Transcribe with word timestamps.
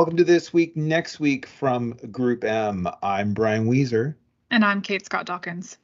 welcome 0.00 0.16
to 0.16 0.24
this 0.24 0.50
week, 0.50 0.74
next 0.78 1.20
week 1.20 1.44
from 1.44 1.90
Group 2.10 2.42
M. 2.42 2.88
I'm 3.02 3.34
Brian 3.34 3.66
Wieser. 3.66 4.14
And 4.50 4.64
I'm 4.64 4.80
Kate 4.80 5.04
Scott 5.04 5.26
Dawkins. 5.26 5.76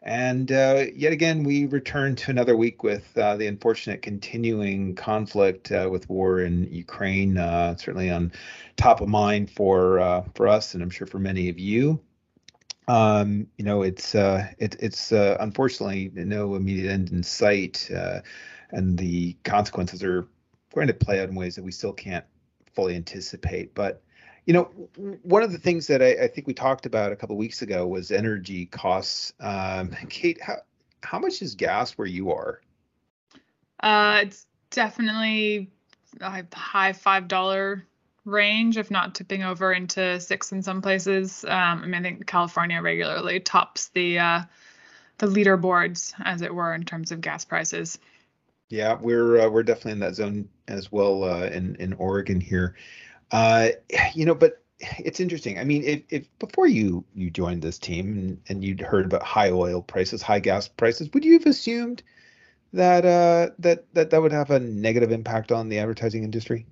And 0.00 0.50
uh, 0.50 0.86
yet 0.94 1.12
again, 1.12 1.44
we 1.44 1.66
return 1.66 2.16
to 2.16 2.30
another 2.30 2.56
week 2.56 2.82
with 2.82 3.06
uh, 3.18 3.36
the 3.36 3.46
unfortunate 3.46 4.00
continuing 4.00 4.94
conflict 4.94 5.70
uh, 5.70 5.86
with 5.92 6.08
war 6.08 6.40
in 6.40 6.66
Ukraine. 6.72 7.36
Uh, 7.36 7.76
certainly 7.76 8.10
on 8.10 8.32
top 8.78 9.02
of 9.02 9.10
mind 9.10 9.50
for 9.50 10.00
uh, 10.00 10.24
for 10.34 10.48
us, 10.48 10.72
and 10.72 10.82
I'm 10.82 10.88
sure 10.88 11.06
for 11.06 11.18
many 11.18 11.50
of 11.50 11.58
you. 11.58 12.00
Um, 12.88 13.48
you 13.58 13.66
know, 13.66 13.82
it's 13.82 14.14
uh, 14.14 14.46
it, 14.56 14.76
it's 14.80 15.12
unfortunately 15.12 16.10
no 16.14 16.54
immediate 16.54 16.90
end 16.90 17.12
in 17.12 17.22
sight, 17.22 17.90
and 18.70 18.96
the 18.96 19.34
consequences 19.44 20.02
are 20.02 20.26
going 20.74 20.86
to 20.86 20.94
play 20.94 21.20
out 21.20 21.28
in 21.28 21.34
ways 21.34 21.54
that 21.56 21.64
we 21.64 21.70
still 21.70 21.92
can't 21.92 22.24
fully 22.74 22.96
anticipate. 22.96 23.74
But 23.74 24.02
you 24.46 24.52
know, 24.52 24.64
one 25.22 25.42
of 25.42 25.52
the 25.52 25.58
things 25.58 25.86
that 25.86 26.02
I, 26.02 26.24
I 26.24 26.28
think 26.28 26.46
we 26.46 26.54
talked 26.54 26.84
about 26.84 27.12
a 27.12 27.16
couple 27.16 27.36
weeks 27.36 27.62
ago 27.62 27.86
was 27.86 28.10
energy 28.10 28.66
costs. 28.66 29.32
Um, 29.40 29.90
Kate, 30.08 30.40
how 30.40 30.56
how 31.02 31.18
much 31.18 31.42
is 31.42 31.54
gas 31.54 31.92
where 31.92 32.06
you 32.06 32.32
are? 32.32 32.60
Uh, 33.80 34.20
it's 34.22 34.46
definitely 34.70 35.70
a 36.20 36.44
high 36.52 36.92
five 36.92 37.28
dollar 37.28 37.84
range, 38.24 38.76
if 38.76 38.90
not 38.90 39.14
tipping 39.14 39.42
over 39.42 39.72
into 39.72 40.20
six 40.20 40.52
in 40.52 40.62
some 40.62 40.82
places. 40.82 41.44
Um, 41.44 41.82
I 41.82 41.86
mean, 41.86 41.94
I 41.94 42.02
think 42.02 42.26
California 42.26 42.80
regularly 42.80 43.40
tops 43.40 43.88
the 43.88 44.18
uh, 44.18 44.42
the 45.18 45.26
leaderboards, 45.26 46.14
as 46.24 46.42
it 46.42 46.54
were, 46.54 46.74
in 46.74 46.84
terms 46.84 47.12
of 47.12 47.20
gas 47.20 47.44
prices. 47.44 47.98
Yeah, 48.68 48.96
we're 49.00 49.40
uh, 49.40 49.48
we're 49.48 49.62
definitely 49.62 49.92
in 49.92 49.98
that 50.00 50.14
zone 50.14 50.48
as 50.68 50.90
well 50.90 51.24
uh, 51.24 51.46
in 51.46 51.76
in 51.76 51.92
Oregon 51.94 52.40
here. 52.40 52.76
Uh, 53.30 53.70
you 54.14 54.24
know, 54.24 54.34
but 54.34 54.62
it's 54.98 55.20
interesting. 55.20 55.58
I 55.58 55.64
mean, 55.64 55.84
if, 55.84 56.02
if 56.10 56.38
before 56.38 56.66
you 56.66 57.04
you 57.14 57.30
joined 57.30 57.62
this 57.62 57.78
team 57.78 58.18
and, 58.18 58.40
and 58.48 58.64
you'd 58.64 58.80
heard 58.80 59.06
about 59.06 59.22
high 59.22 59.50
oil 59.50 59.82
prices, 59.82 60.22
high 60.22 60.40
gas 60.40 60.68
prices, 60.68 61.10
would 61.12 61.24
you 61.24 61.34
have 61.34 61.46
assumed 61.46 62.02
that 62.72 63.04
uh, 63.04 63.50
that 63.58 63.92
that 63.94 64.10
that 64.10 64.22
would 64.22 64.32
have 64.32 64.50
a 64.50 64.58
negative 64.58 65.12
impact 65.12 65.52
on 65.52 65.68
the 65.68 65.78
advertising 65.78 66.24
industry? 66.24 66.66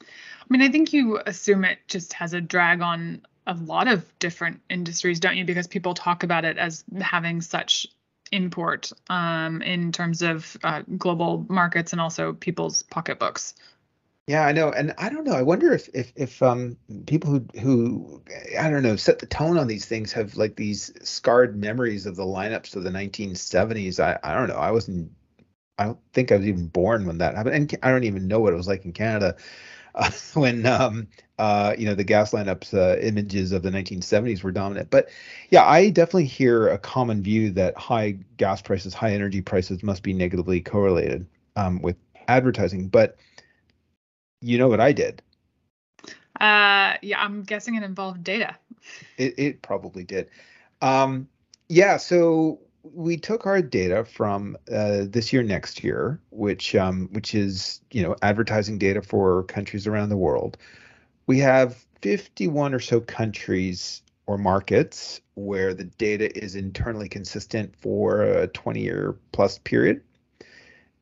I 0.00 0.46
mean, 0.48 0.62
I 0.62 0.70
think 0.70 0.92
you 0.92 1.20
assume 1.24 1.64
it 1.64 1.78
just 1.88 2.12
has 2.14 2.34
a 2.34 2.40
drag 2.40 2.80
on 2.80 3.22
a 3.46 3.54
lot 3.54 3.88
of 3.88 4.06
different 4.18 4.60
industries, 4.68 5.20
don't 5.20 5.36
you? 5.36 5.44
Because 5.44 5.66
people 5.66 5.94
talk 5.94 6.22
about 6.22 6.44
it 6.44 6.58
as 6.58 6.84
having 7.00 7.40
such 7.40 7.86
import 8.32 8.92
um, 9.08 9.62
in 9.62 9.92
terms 9.92 10.22
of 10.22 10.56
uh, 10.62 10.82
global 10.98 11.46
markets 11.48 11.92
and 11.92 12.00
also 12.00 12.32
people's 12.32 12.82
pocketbooks. 12.82 13.54
Yeah, 14.26 14.46
I 14.46 14.52
know, 14.52 14.70
and 14.70 14.94
I 14.96 15.10
don't 15.10 15.24
know. 15.24 15.34
I 15.34 15.42
wonder 15.42 15.72
if 15.74 15.88
if 15.92 16.10
if 16.16 16.42
um 16.42 16.78
people 17.06 17.30
who 17.30 17.46
who 17.60 18.22
I 18.58 18.70
don't 18.70 18.82
know 18.82 18.96
set 18.96 19.18
the 19.18 19.26
tone 19.26 19.58
on 19.58 19.66
these 19.66 19.84
things 19.84 20.12
have 20.14 20.36
like 20.36 20.56
these 20.56 20.92
scarred 21.06 21.56
memories 21.56 22.06
of 22.06 22.16
the 22.16 22.24
lineups 22.24 22.74
of 22.74 22.84
the 22.84 22.90
1970s. 22.90 24.00
I 24.00 24.18
I 24.22 24.34
don't 24.34 24.48
know. 24.48 24.56
I 24.56 24.70
wasn't. 24.70 25.12
I 25.78 25.84
don't 25.86 25.98
think 26.14 26.32
I 26.32 26.36
was 26.36 26.46
even 26.46 26.68
born 26.68 27.04
when 27.04 27.18
that 27.18 27.34
happened, 27.34 27.54
and 27.54 27.78
I 27.82 27.90
don't 27.90 28.04
even 28.04 28.26
know 28.26 28.40
what 28.40 28.54
it 28.54 28.56
was 28.56 28.68
like 28.68 28.86
in 28.86 28.92
Canada 28.92 29.36
uh, 29.94 30.10
when 30.34 30.66
um 30.66 31.06
uh 31.38 31.74
you 31.78 31.86
know 31.86 31.94
the 31.94 32.04
gas 32.04 32.32
lineups 32.32 32.74
uh, 32.74 32.98
images 33.00 33.52
of 33.52 33.62
the 33.62 33.70
1970s 33.70 34.42
were 34.42 34.52
dominant. 34.52 34.90
But 34.90 35.08
yeah, 35.50 35.64
I 35.64 35.90
definitely 35.90 36.26
hear 36.26 36.68
a 36.68 36.78
common 36.78 37.22
view 37.22 37.50
that 37.52 37.76
high 37.76 38.18
gas 38.36 38.62
prices, 38.62 38.94
high 38.94 39.12
energy 39.12 39.40
prices 39.40 39.82
must 39.82 40.02
be 40.02 40.12
negatively 40.12 40.60
correlated 40.60 41.26
um, 41.56 41.82
with 41.82 41.96
advertising, 42.28 42.88
but 42.88 43.16
you 44.40 44.58
know 44.58 44.68
what 44.68 44.80
I 44.80 44.92
did? 44.92 45.22
Uh, 46.40 46.98
yeah, 47.02 47.20
I'm 47.20 47.42
guessing 47.42 47.76
it 47.76 47.82
involved 47.82 48.24
data. 48.24 48.56
It, 49.16 49.38
it 49.38 49.62
probably 49.62 50.04
did. 50.04 50.28
Um, 50.82 51.28
yeah, 51.68 51.96
so 51.96 52.60
we 52.92 53.16
took 53.16 53.46
our 53.46 53.62
data 53.62 54.04
from 54.04 54.56
uh, 54.70 55.04
this 55.08 55.32
year, 55.32 55.42
next 55.42 55.82
year, 55.82 56.20
which 56.30 56.74
um, 56.74 57.08
which 57.12 57.34
is 57.34 57.80
you 57.90 58.02
know 58.02 58.14
advertising 58.22 58.78
data 58.78 59.02
for 59.02 59.44
countries 59.44 59.86
around 59.86 60.10
the 60.10 60.16
world. 60.16 60.58
We 61.26 61.38
have 61.38 61.84
51 62.02 62.74
or 62.74 62.80
so 62.80 63.00
countries 63.00 64.02
or 64.26 64.36
markets 64.38 65.20
where 65.34 65.74
the 65.74 65.84
data 65.84 66.36
is 66.36 66.54
internally 66.54 67.08
consistent 67.08 67.74
for 67.76 68.22
a 68.22 68.46
20 68.48 68.80
year 68.80 69.16
plus 69.32 69.58
period. 69.58 70.02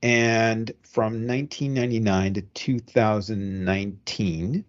And 0.03 0.73
from 0.83 1.27
1999 1.27 2.35
to 2.35 2.43
2019, 2.43 4.65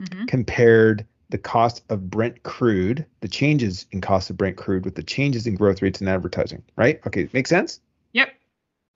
mm-hmm. 0.00 0.24
compared 0.24 1.06
the 1.30 1.38
cost 1.38 1.82
of 1.88 2.10
Brent 2.10 2.42
crude, 2.42 3.06
the 3.20 3.28
changes 3.28 3.86
in 3.92 4.00
cost 4.00 4.30
of 4.30 4.36
Brent 4.36 4.56
crude 4.56 4.84
with 4.84 4.96
the 4.96 5.02
changes 5.02 5.46
in 5.46 5.54
growth 5.54 5.80
rates 5.80 6.00
in 6.00 6.08
advertising, 6.08 6.62
right? 6.76 7.00
Okay, 7.06 7.28
make 7.32 7.46
sense? 7.46 7.80
Yep. 8.12 8.30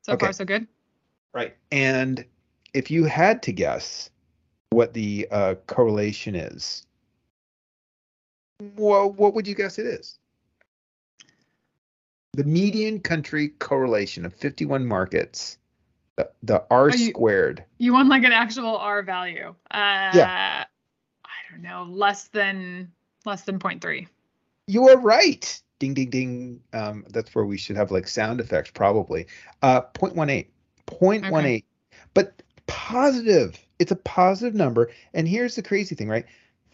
So 0.02 0.12
okay. 0.12 0.26
far, 0.26 0.32
so 0.32 0.44
good. 0.44 0.66
Right. 1.32 1.56
And 1.72 2.24
if 2.74 2.90
you 2.90 3.04
had 3.04 3.42
to 3.44 3.52
guess 3.52 4.10
what 4.70 4.92
the 4.92 5.28
uh, 5.30 5.54
correlation 5.66 6.34
is, 6.34 6.84
well, 8.76 9.10
what 9.10 9.34
would 9.34 9.46
you 9.46 9.54
guess 9.54 9.78
it 9.78 9.86
is? 9.86 10.18
The 12.32 12.44
median 12.44 13.00
country 13.00 13.50
correlation 13.60 14.26
of 14.26 14.34
51 14.34 14.84
markets 14.86 15.58
the, 16.16 16.30
the 16.42 16.64
R 16.70 16.90
you, 16.90 17.10
squared. 17.10 17.64
You 17.78 17.92
want 17.92 18.08
like 18.08 18.24
an 18.24 18.32
actual 18.32 18.76
R 18.76 19.02
value? 19.02 19.54
Uh, 19.70 20.10
yeah. 20.14 20.64
Don't 21.54 21.62
know, 21.62 21.86
less 21.88 22.24
than 22.28 22.90
less 23.24 23.42
than 23.42 23.60
0.3. 23.60 24.08
You 24.66 24.88
are 24.88 24.98
right. 24.98 25.62
Ding 25.78 25.94
ding 25.94 26.10
ding. 26.10 26.60
Um, 26.72 27.04
that's 27.10 27.32
where 27.32 27.44
we 27.44 27.56
should 27.56 27.76
have 27.76 27.92
like 27.92 28.08
sound 28.08 28.40
effects 28.40 28.72
probably. 28.72 29.26
Uh, 29.62 29.82
0.18. 29.94 30.46
0.18. 30.86 31.32
Okay. 31.32 31.64
But 32.12 32.42
positive. 32.66 33.58
It's 33.78 33.92
a 33.92 33.96
positive 33.96 34.54
number. 34.54 34.90
And 35.12 35.28
here's 35.28 35.54
the 35.54 35.62
crazy 35.62 35.94
thing, 35.94 36.08
right? 36.08 36.26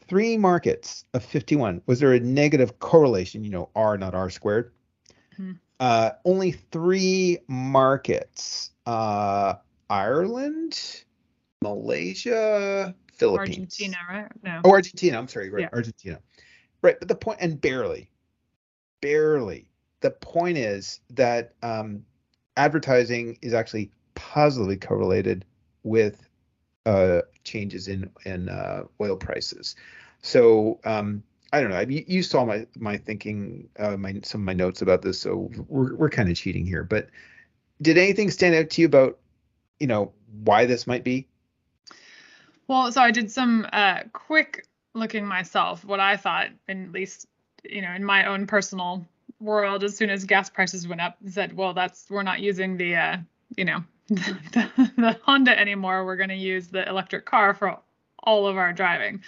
Three 0.09 0.39
markets 0.39 1.05
of 1.13 1.25
51. 1.25 1.83
Was 1.87 2.01
there 2.01 2.15
a 2.15 2.21
negative 2.21 2.79
correlation? 2.79 3.45
You 3.45 3.51
know, 3.51 3.69
R 3.77 3.99
not 3.99 4.15
R 4.15 4.31
squared. 4.31 4.73
Mm-hmm. 5.39 5.53
Uh, 5.79 6.11
only 6.25 6.53
three 6.53 7.39
markets 7.49 8.71
uh, 8.87 9.55
Ireland, 9.91 11.05
Malaysia, 11.63 12.95
Philippines. 13.21 13.59
Argentina, 13.59 13.97
right? 14.09 14.29
No. 14.43 14.61
Oh, 14.65 14.71
Argentina. 14.71 15.19
I'm 15.19 15.29
sorry. 15.29 15.51
Right. 15.51 15.61
Yeah. 15.63 15.69
Argentina. 15.73 16.19
Right. 16.83 16.99
But 16.99 17.09
the 17.09 17.15
point, 17.15 17.39
and 17.41 17.61
barely, 17.61 18.11
barely. 19.01 19.69
The 20.01 20.11
point 20.11 20.57
is 20.57 21.01
that 21.11 21.53
um, 21.63 22.05
advertising 22.57 23.39
is 23.43 23.53
actually 23.53 23.91
positively 24.15 24.79
correlated 24.79 25.45
with 25.83 26.27
uh, 26.87 27.21
changes 27.45 27.87
in 27.87 28.11
in 28.25 28.49
uh, 28.49 28.85
oil 29.01 29.17
prices. 29.17 29.77
So 30.23 30.81
um, 30.85 31.23
I 31.53 31.61
don't 31.61 31.71
know. 31.71 31.77
I 31.77 31.85
mean, 31.85 32.05
you 32.09 32.23
saw 32.23 32.47
my 32.47 32.67
my 32.77 32.97
thinking, 32.97 33.69
uh, 33.79 33.99
my 33.99 34.19
some 34.23 34.41
of 34.41 34.47
my 34.47 34.55
notes 34.55 34.81
about 34.81 35.03
this. 35.03 35.21
So 35.21 35.51
we're 35.69 35.95
we're 35.95 36.11
kind 36.11 36.31
of 36.31 36.37
cheating 36.37 36.65
here, 36.65 36.85
but 36.85 37.09
did 37.83 37.99
anything 37.99 38.31
stand 38.31 38.55
out 38.55 38.71
to 38.71 38.81
you 38.81 38.87
about 38.87 39.19
you 39.79 39.87
know 39.87 40.13
why 40.45 40.65
this 40.65 40.87
might 40.87 41.05
be 41.05 41.29
well 42.71 42.91
so 42.93 43.03
i 43.03 43.11
did 43.11 43.31
some 43.31 43.67
uh, 43.73 44.01
quick 44.13 44.67
looking 44.95 45.27
myself 45.27 45.85
what 45.85 46.01
i 46.01 46.17
thought 46.17 46.49
at 46.69 46.93
least 46.93 47.27
you 47.65 47.83
know 47.83 47.91
in 47.91 48.05
my 48.05 48.25
own 48.25 48.47
personal 48.47 49.05
world 49.41 49.83
as 49.83 49.97
soon 49.97 50.09
as 50.09 50.25
gas 50.25 50.49
prices 50.49 50.87
went 50.87 51.01
up 51.01 51.17
said 51.27 51.55
well 51.57 51.75
that's 51.75 52.09
we're 52.09 52.23
not 52.23 52.41
using 52.41 52.77
the 52.77 52.95
uh, 52.95 53.17
you 53.57 53.65
know 53.65 53.83
the, 54.09 54.93
the 54.97 55.19
honda 55.25 55.59
anymore 55.59 56.05
we're 56.05 56.17
going 56.17 56.29
to 56.29 56.35
use 56.35 56.69
the 56.69 56.89
electric 56.89 57.27
car 57.27 57.53
for 57.55 57.77
all 58.23 58.47
of 58.47 58.57
our 58.57 58.73
driving 58.73 59.21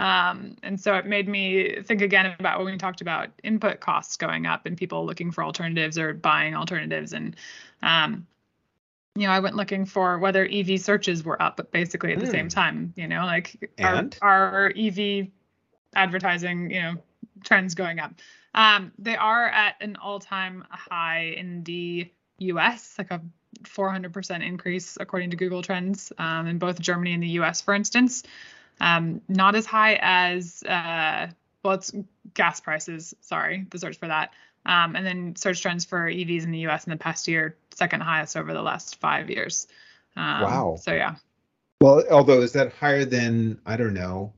um, 0.00 0.56
and 0.62 0.80
so 0.80 0.94
it 0.94 1.04
made 1.04 1.28
me 1.28 1.82
think 1.82 2.00
again 2.00 2.34
about 2.38 2.58
when 2.58 2.72
we 2.72 2.78
talked 2.78 3.02
about 3.02 3.28
input 3.44 3.80
costs 3.80 4.16
going 4.16 4.46
up 4.46 4.64
and 4.64 4.76
people 4.76 5.04
looking 5.04 5.30
for 5.30 5.44
alternatives 5.44 5.98
or 5.98 6.14
buying 6.14 6.54
alternatives. 6.54 7.12
And, 7.12 7.36
um, 7.82 8.26
you 9.16 9.26
know, 9.26 9.32
I 9.32 9.40
went 9.40 9.56
looking 9.56 9.84
for 9.86 10.18
whether 10.18 10.46
EV 10.50 10.80
searches 10.80 11.24
were 11.24 11.40
up, 11.40 11.56
but 11.56 11.72
basically 11.72 12.12
at 12.12 12.20
the 12.20 12.26
mm. 12.26 12.30
same 12.30 12.44
hmm. 12.46 12.48
time, 12.48 12.92
you 12.96 13.08
know, 13.08 13.24
like 13.24 13.72
our, 13.80 14.08
our, 14.22 14.72
EV 14.76 15.28
advertising, 15.94 16.70
you 16.70 16.80
know, 16.80 16.94
trends 17.44 17.74
going 17.74 17.98
up. 17.98 18.14
Um, 18.54 18.92
they 18.98 19.16
are 19.16 19.46
at 19.46 19.76
an 19.80 19.96
all-time 19.96 20.64
high 20.70 21.34
in 21.36 21.64
the 21.64 22.10
US, 22.38 22.94
like 22.98 23.10
a 23.10 23.20
400% 23.64 24.46
increase 24.46 24.96
according 25.00 25.30
to 25.30 25.36
Google 25.36 25.62
Trends 25.62 26.12
um, 26.18 26.46
in 26.46 26.58
both 26.58 26.80
Germany 26.80 27.12
and 27.12 27.22
the 27.22 27.40
US, 27.40 27.60
for 27.60 27.74
instance. 27.74 28.22
Um, 28.80 29.20
not 29.28 29.54
as 29.54 29.66
high 29.66 29.98
as 30.00 30.62
uh, 30.62 31.28
well, 31.62 31.74
it's 31.74 31.92
gas 32.34 32.60
prices. 32.60 33.14
Sorry, 33.20 33.66
the 33.70 33.78
search 33.78 33.98
for 33.98 34.08
that. 34.08 34.32
Um, 34.66 34.96
and 34.96 35.06
then 35.06 35.36
search 35.36 35.60
trends 35.62 35.84
for 35.84 36.10
EVs 36.10 36.44
in 36.44 36.50
the 36.50 36.60
U.S. 36.60 36.84
in 36.84 36.90
the 36.90 36.96
past 36.96 37.28
year, 37.28 37.56
second 37.74 38.02
highest 38.02 38.36
over 38.36 38.52
the 38.52 38.62
last 38.62 38.96
five 38.96 39.30
years. 39.30 39.66
Um, 40.16 40.42
wow. 40.42 40.78
So 40.80 40.92
yeah. 40.92 41.16
Well, 41.80 42.04
although 42.10 42.42
is 42.42 42.52
that 42.52 42.72
higher 42.72 43.04
than 43.04 43.60
I 43.64 43.76
don't 43.76 43.94
know, 43.94 44.32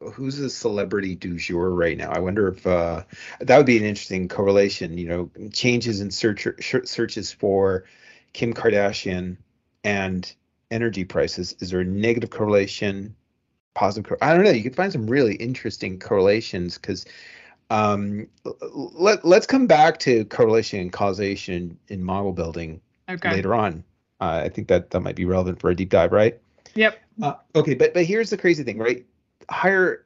who's 0.00 0.38
a 0.38 0.48
celebrity 0.48 1.14
du 1.14 1.36
jour 1.36 1.70
right 1.70 1.96
now? 1.96 2.10
I 2.10 2.20
wonder 2.20 2.48
if 2.48 2.66
uh, 2.66 3.02
that 3.40 3.56
would 3.56 3.66
be 3.66 3.78
an 3.78 3.84
interesting 3.84 4.28
correlation. 4.28 4.96
You 4.96 5.08
know, 5.08 5.50
changes 5.52 6.00
in 6.00 6.10
search 6.10 6.46
searches 6.60 7.32
for 7.32 7.84
Kim 8.32 8.54
Kardashian 8.54 9.36
and 9.84 10.32
energy 10.70 11.04
prices. 11.04 11.56
Is 11.60 11.70
there 11.70 11.80
a 11.80 11.84
negative 11.84 12.30
correlation? 12.30 13.16
Positive? 13.74 14.16
I 14.22 14.34
don't 14.34 14.44
know. 14.44 14.50
You 14.50 14.62
can 14.62 14.74
find 14.74 14.92
some 14.92 15.06
really 15.06 15.34
interesting 15.34 15.98
correlations 15.98 16.78
because 16.78 17.04
um, 17.70 18.26
let 18.62 19.24
let's 19.24 19.46
come 19.46 19.66
back 19.66 19.98
to 20.00 20.24
correlation 20.26 20.80
and 20.80 20.92
causation 20.92 21.78
in 21.88 22.02
model 22.02 22.32
building 22.32 22.80
okay. 23.08 23.32
later 23.32 23.54
on. 23.54 23.84
Uh, 24.20 24.42
I 24.44 24.48
think 24.48 24.68
that 24.68 24.90
that 24.90 25.00
might 25.00 25.16
be 25.16 25.24
relevant 25.24 25.60
for 25.60 25.70
a 25.70 25.74
deep 25.74 25.90
dive, 25.90 26.12
right? 26.12 26.40
Yep. 26.74 26.98
Uh, 27.22 27.34
okay, 27.54 27.74
but 27.74 27.94
but 27.94 28.04
here's 28.04 28.30
the 28.30 28.36
crazy 28.36 28.64
thing, 28.64 28.78
right? 28.78 29.04
Higher 29.50 30.04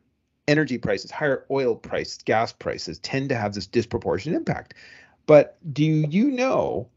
energy 0.49 0.79
prices, 0.79 1.11
higher 1.11 1.47
oil 1.51 1.75
prices, 1.75 2.19
gas 2.25 2.53
prices 2.53 2.99
tend 2.99 3.29
to 3.29 3.37
have 3.37 3.55
this 3.55 3.67
disproportionate 3.67 4.37
impact. 4.37 4.75
But 5.27 5.57
do 5.73 5.85
you 5.85 6.31
know, 6.31 6.89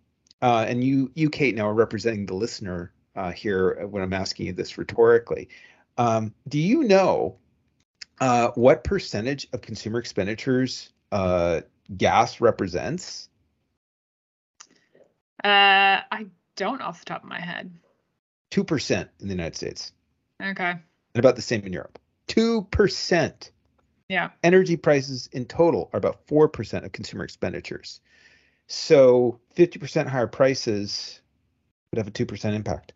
uh, 0.42 0.66
and 0.68 0.84
you 0.84 1.12
you 1.16 1.30
Kate 1.30 1.56
now 1.56 1.70
are 1.70 1.74
representing 1.74 2.26
the 2.26 2.34
listener 2.34 2.92
uh, 3.16 3.32
here 3.32 3.86
when 3.88 4.02
I'm 4.02 4.14
asking 4.14 4.48
you 4.48 4.54
this 4.54 4.78
rhetorically, 4.78 5.48
um, 5.98 6.34
do 6.48 6.60
you 6.60 6.84
know 6.84 7.38
uh, 8.20 8.52
what 8.56 8.84
percentage 8.84 9.48
of 9.54 9.62
consumer 9.62 10.00
expenditures 10.00 10.90
uh, 11.12 11.62
gas 11.96 12.42
represents? 12.42 13.30
Uh, 15.44 16.02
I 16.12 16.28
don't 16.56 16.82
off 16.82 17.00
the 17.00 17.06
top 17.06 17.24
of 17.24 17.30
my 17.30 17.40
head. 17.40 17.72
2% 18.52 19.10
in 19.20 19.28
the 19.28 19.34
United 19.34 19.56
States. 19.56 19.92
Okay. 20.42 20.72
And 20.72 20.82
about 21.16 21.36
the 21.36 21.42
same 21.42 21.62
in 21.64 21.74
Europe. 21.74 22.00
2%. 22.30 23.52
Yeah. 24.10 24.30
Energy 24.44 24.78
prices 24.78 25.30
in 25.32 25.46
total 25.46 25.90
are 25.94 25.98
about 25.98 26.26
4% 26.28 26.86
of 26.86 26.92
consumer 26.92 27.24
expenditures. 27.24 28.00
So 28.68 29.40
50% 29.56 30.08
higher 30.08 30.28
prices 30.28 31.20
would 31.92 31.98
have 31.98 32.08
a 32.08 32.12
2% 32.12 32.54
impact. 32.54 32.94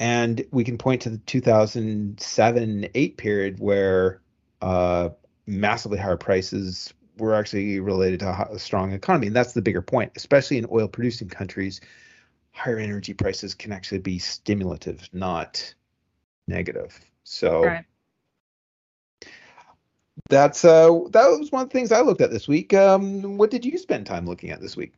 And 0.00 0.44
we 0.50 0.64
can 0.64 0.78
point 0.78 1.02
to 1.02 1.10
the 1.10 1.18
2007 1.18 2.88
8 2.94 3.16
period 3.16 3.58
where 3.58 4.20
uh, 4.60 5.10
massively 5.46 5.98
higher 5.98 6.16
prices 6.16 6.92
were 7.18 7.34
actually 7.34 7.80
related 7.80 8.20
to 8.20 8.48
a 8.50 8.58
strong 8.58 8.92
economy. 8.92 9.26
And 9.26 9.36
that's 9.36 9.52
the 9.52 9.62
bigger 9.62 9.82
point, 9.82 10.12
especially 10.16 10.58
in 10.58 10.66
oil 10.70 10.88
producing 10.88 11.28
countries 11.28 11.80
higher 12.58 12.78
energy 12.78 13.14
prices 13.14 13.54
can 13.54 13.72
actually 13.72 14.00
be 14.00 14.18
stimulative, 14.18 15.08
not 15.12 15.74
negative. 16.46 16.98
So 17.22 17.64
right. 17.64 17.84
that's 20.28 20.64
uh 20.64 20.88
that 21.10 21.26
was 21.28 21.52
one 21.52 21.62
of 21.62 21.68
the 21.68 21.72
things 21.72 21.92
I 21.92 22.00
looked 22.00 22.20
at 22.20 22.30
this 22.30 22.48
week. 22.48 22.74
Um, 22.74 23.38
what 23.38 23.50
did 23.50 23.64
you 23.64 23.78
spend 23.78 24.06
time 24.06 24.26
looking 24.26 24.50
at 24.50 24.60
this 24.60 24.76
week? 24.76 24.94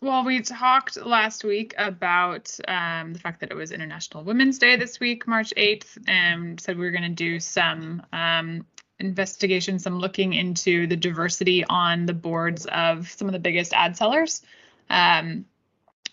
Well, 0.00 0.24
we 0.24 0.42
talked 0.42 0.98
last 1.04 1.42
week 1.42 1.74
about 1.78 2.54
um, 2.68 3.14
the 3.14 3.18
fact 3.18 3.40
that 3.40 3.50
it 3.50 3.54
was 3.54 3.72
International 3.72 4.24
Women's 4.24 4.58
Day 4.58 4.76
this 4.76 5.00
week, 5.00 5.26
March 5.26 5.54
8th, 5.56 5.96
and 6.06 6.60
said 6.60 6.76
we 6.76 6.84
were 6.84 6.90
going 6.90 7.02
to 7.04 7.08
do 7.08 7.40
some 7.40 8.02
um, 8.12 8.66
investigation, 8.98 9.78
some 9.78 9.98
looking 9.98 10.32
into 10.32 10.86
the 10.86 10.96
diversity 10.96 11.64
on 11.64 12.06
the 12.06 12.14
boards 12.14 12.66
of 12.66 13.10
some 13.10 13.28
of 13.28 13.32
the 13.32 13.38
biggest 13.38 13.72
ad 13.72 13.96
sellers. 13.96 14.42
Um, 14.88 15.44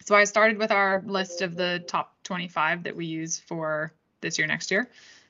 so 0.03 0.15
I 0.15 0.25
started 0.25 0.57
with 0.57 0.71
our 0.71 1.01
list 1.05 1.41
of 1.41 1.55
the 1.55 1.83
top 1.87 2.15
25 2.23 2.83
that 2.83 2.95
we 2.95 3.05
use 3.05 3.39
for 3.39 3.93
this 4.21 4.37
year, 4.37 4.47
next 4.47 4.71
year, 4.71 4.89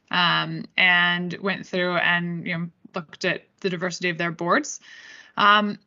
um, 0.09 0.65
and 0.77 1.33
went 1.41 1.67
through 1.67 1.97
and 1.97 2.45
you 2.45 2.57
know 2.57 2.69
looked 2.95 3.25
at 3.25 3.43
the 3.61 3.69
diversity 3.69 4.09
of 4.09 4.17
their 4.17 4.31
boards. 4.31 4.79
Um, 5.37 5.77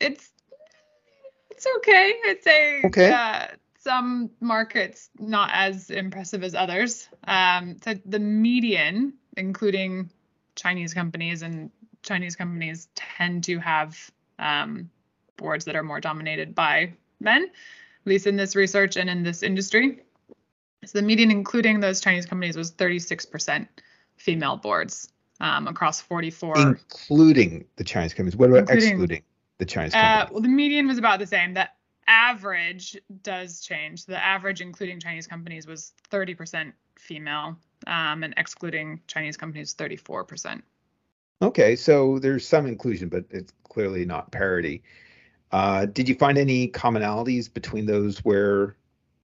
it's 0.00 0.30
it's 1.50 1.66
okay. 1.78 2.14
I'd 2.26 2.42
say 2.42 2.82
okay. 2.84 3.12
Uh, 3.12 3.46
some 3.78 4.30
markets 4.40 5.10
not 5.18 5.50
as 5.52 5.90
impressive 5.90 6.44
as 6.44 6.54
others. 6.54 7.08
Um, 7.24 7.76
so 7.84 7.94
the 8.06 8.20
median, 8.20 9.14
including 9.36 10.10
Chinese 10.62 10.94
companies, 10.94 11.42
and 11.42 11.70
Chinese 12.02 12.36
companies 12.36 12.88
tend 12.94 13.44
to 13.44 13.58
have 13.58 14.10
um, 14.38 14.90
boards 15.36 15.64
that 15.64 15.76
are 15.76 15.82
more 15.82 16.00
dominated 16.00 16.54
by 16.54 16.92
men 17.20 17.50
at 18.02 18.10
least 18.10 18.26
in 18.26 18.36
this 18.36 18.56
research 18.56 18.96
and 18.96 19.08
in 19.08 19.22
this 19.22 19.42
industry. 19.42 20.02
So 20.84 20.98
the 20.98 21.02
median, 21.02 21.30
including 21.30 21.78
those 21.78 22.00
Chinese 22.00 22.26
companies, 22.26 22.56
was 22.56 22.72
36% 22.72 23.68
female 24.16 24.56
boards 24.56 25.08
um, 25.40 25.68
across 25.68 26.00
44. 26.00 26.58
Including 26.58 27.64
the 27.76 27.84
Chinese 27.84 28.12
companies. 28.12 28.36
What 28.36 28.50
about 28.50 28.68
excluding 28.70 29.22
the 29.58 29.64
Chinese 29.64 29.92
companies? 29.92 30.28
Uh, 30.28 30.32
well, 30.32 30.42
the 30.42 30.48
median 30.48 30.88
was 30.88 30.98
about 30.98 31.20
the 31.20 31.26
same. 31.26 31.54
The 31.54 31.68
average 32.08 32.98
does 33.22 33.60
change. 33.60 34.06
The 34.06 34.22
average, 34.22 34.60
including 34.60 34.98
Chinese 34.98 35.28
companies, 35.28 35.68
was 35.68 35.92
30% 36.10 36.72
female, 36.98 37.56
um, 37.86 38.22
and 38.22 38.34
excluding 38.36 39.00
Chinese 39.06 39.36
companies, 39.36 39.74
34%. 39.74 40.62
Okay, 41.40 41.74
so 41.76 42.18
there's 42.18 42.46
some 42.46 42.66
inclusion, 42.66 43.08
but 43.08 43.24
it's 43.30 43.52
clearly 43.64 44.04
not 44.04 44.30
parity. 44.30 44.82
Uh, 45.50 45.86
did 45.86 46.08
you 46.08 46.14
find 46.14 46.38
any 46.38 46.68
commonalities 46.68 47.52
between 47.52 47.86
those 47.86 48.18
where 48.18 48.76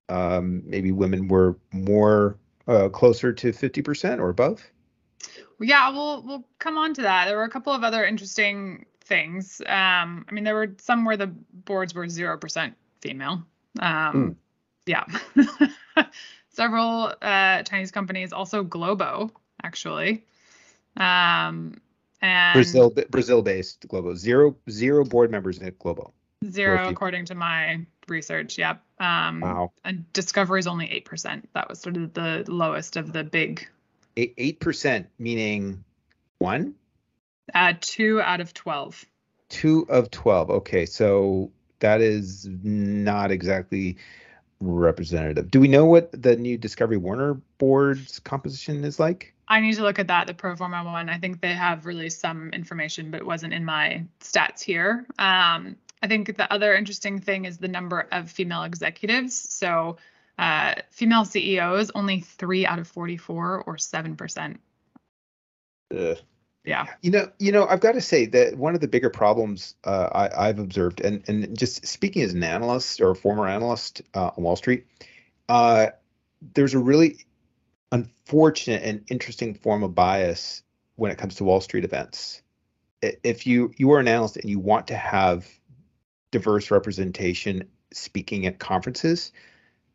um, 0.09 0.61
maybe 0.65 0.91
women 0.91 1.27
were 1.27 1.57
more 1.71 2.37
uh, 2.67 2.89
closer 2.89 3.31
to 3.33 3.51
50% 3.51 4.19
or 4.19 4.29
above? 4.29 4.61
Yeah, 5.59 5.89
we'll 5.89 6.23
we'll 6.23 6.45
come 6.59 6.77
on 6.77 6.93
to 6.93 7.01
that. 7.01 7.25
There 7.25 7.35
were 7.35 7.43
a 7.43 7.49
couple 7.49 7.73
of 7.73 7.83
other 7.83 8.05
interesting 8.05 8.85
things. 9.01 9.61
Um, 9.65 10.25
I 10.27 10.31
mean, 10.31 10.45
there 10.45 10.55
were 10.55 10.75
some 10.79 11.03
where 11.03 11.17
the 11.17 11.27
boards 11.27 11.93
were 11.93 12.07
zero 12.07 12.37
percent 12.37 12.75
female. 13.01 13.43
Um, 13.79 14.15
mm. 14.15 14.35
Yeah, 14.85 15.03
several 16.59 17.13
uh, 17.21 17.63
Chinese 17.63 17.91
companies, 17.91 18.33
also 18.33 18.63
Globo, 18.63 19.31
actually. 19.63 20.25
Um, 20.97 21.79
and 22.21 22.53
Brazil 22.53 22.93
Brazil 23.09 23.41
based 23.41 23.87
Globo 23.87 24.13
zero 24.13 24.57
zero 24.69 25.05
board 25.05 25.31
members 25.31 25.59
at 25.59 25.79
Globo. 25.79 26.11
Zero, 26.49 26.89
according 26.89 27.25
to 27.25 27.35
my 27.35 27.85
research. 28.09 28.57
Yep. 28.57 28.81
Um, 28.99 29.39
wow. 29.39 29.71
And 29.85 30.11
Discovery 30.11 30.59
is 30.59 30.67
only 30.67 30.91
eight 30.91 31.05
percent. 31.05 31.47
That 31.53 31.69
was 31.69 31.79
sort 31.79 31.95
of 31.95 32.13
the 32.13 32.43
lowest 32.49 32.97
of 32.97 33.13
the 33.13 33.23
big. 33.23 33.65
Eight 34.17 34.59
percent, 34.59 35.07
meaning 35.17 35.85
one. 36.39 36.75
Uh, 37.53 37.73
two 37.79 38.21
out 38.21 38.41
of 38.41 38.53
twelve. 38.53 39.05
Two 39.47 39.85
of 39.87 40.11
twelve. 40.11 40.49
Okay, 40.49 40.85
so 40.85 41.51
that 41.79 42.01
is 42.01 42.49
not 42.49 43.31
exactly 43.31 43.95
representative. 44.59 45.49
Do 45.51 45.59
we 45.59 45.67
know 45.67 45.85
what 45.85 46.11
the 46.11 46.35
new 46.35 46.57
Discovery 46.57 46.97
Warner 46.97 47.35
board's 47.57 48.19
composition 48.19 48.83
is 48.83 48.99
like? 48.99 49.33
I 49.47 49.61
need 49.61 49.75
to 49.75 49.83
look 49.83 49.99
at 49.99 50.07
that, 50.07 50.27
the 50.27 50.33
pro 50.33 50.55
forma 50.55 50.83
one. 50.83 51.09
I 51.09 51.17
think 51.17 51.41
they 51.41 51.53
have 51.53 51.85
released 51.85 52.19
some 52.19 52.51
information, 52.51 53.09
but 53.09 53.21
it 53.21 53.25
wasn't 53.25 53.53
in 53.53 53.65
my 53.65 54.05
stats 54.19 54.61
here. 54.61 55.07
Um, 55.17 55.75
I 56.01 56.07
think 56.07 56.37
the 56.37 56.51
other 56.51 56.73
interesting 56.75 57.19
thing 57.19 57.45
is 57.45 57.57
the 57.57 57.67
number 57.67 58.07
of 58.11 58.29
female 58.29 58.63
executives. 58.63 59.35
So, 59.35 59.97
uh, 60.37 60.75
female 60.91 61.25
CEOs, 61.25 61.91
only 61.95 62.21
three 62.21 62.65
out 62.65 62.79
of 62.79 62.87
44 62.87 63.63
or 63.65 63.75
7%. 63.75 64.57
Ugh. 65.97 66.17
Yeah. 66.69 66.85
You 67.01 67.09
know, 67.09 67.31
you 67.39 67.51
know, 67.51 67.65
I've 67.65 67.79
got 67.79 67.93
to 67.93 68.01
say 68.01 68.27
that 68.27 68.55
one 68.55 68.75
of 68.75 68.81
the 68.81 68.87
bigger 68.87 69.09
problems 69.09 69.73
uh, 69.85 70.29
I, 70.37 70.45
have 70.45 70.59
observed, 70.59 71.01
and 71.01 71.23
and 71.27 71.57
just 71.57 71.83
speaking 71.87 72.21
as 72.21 72.35
an 72.35 72.43
analyst 72.43 73.01
or 73.01 73.09
a 73.09 73.15
former 73.15 73.47
analyst 73.47 74.03
uh, 74.13 74.29
on 74.37 74.43
Wall 74.43 74.55
Street, 74.55 74.85
uh, 75.49 75.87
there's 76.53 76.75
a 76.75 76.79
really 76.79 77.25
unfortunate 77.91 78.83
and 78.83 79.03
interesting 79.09 79.55
form 79.55 79.81
of 79.81 79.95
bias 79.95 80.61
when 80.95 81.09
it 81.09 81.17
comes 81.17 81.33
to 81.35 81.43
Wall 81.43 81.59
Street 81.59 81.85
events. 81.85 82.43
If 83.01 83.47
you 83.47 83.71
you 83.77 83.91
are 83.93 83.99
an 83.99 84.07
analyst 84.07 84.37
and 84.37 84.47
you 84.47 84.59
want 84.59 84.85
to 84.89 84.95
have 84.95 85.47
diverse 86.29 86.69
representation 86.69 87.67
speaking 87.91 88.45
at 88.45 88.59
conferences, 88.59 89.31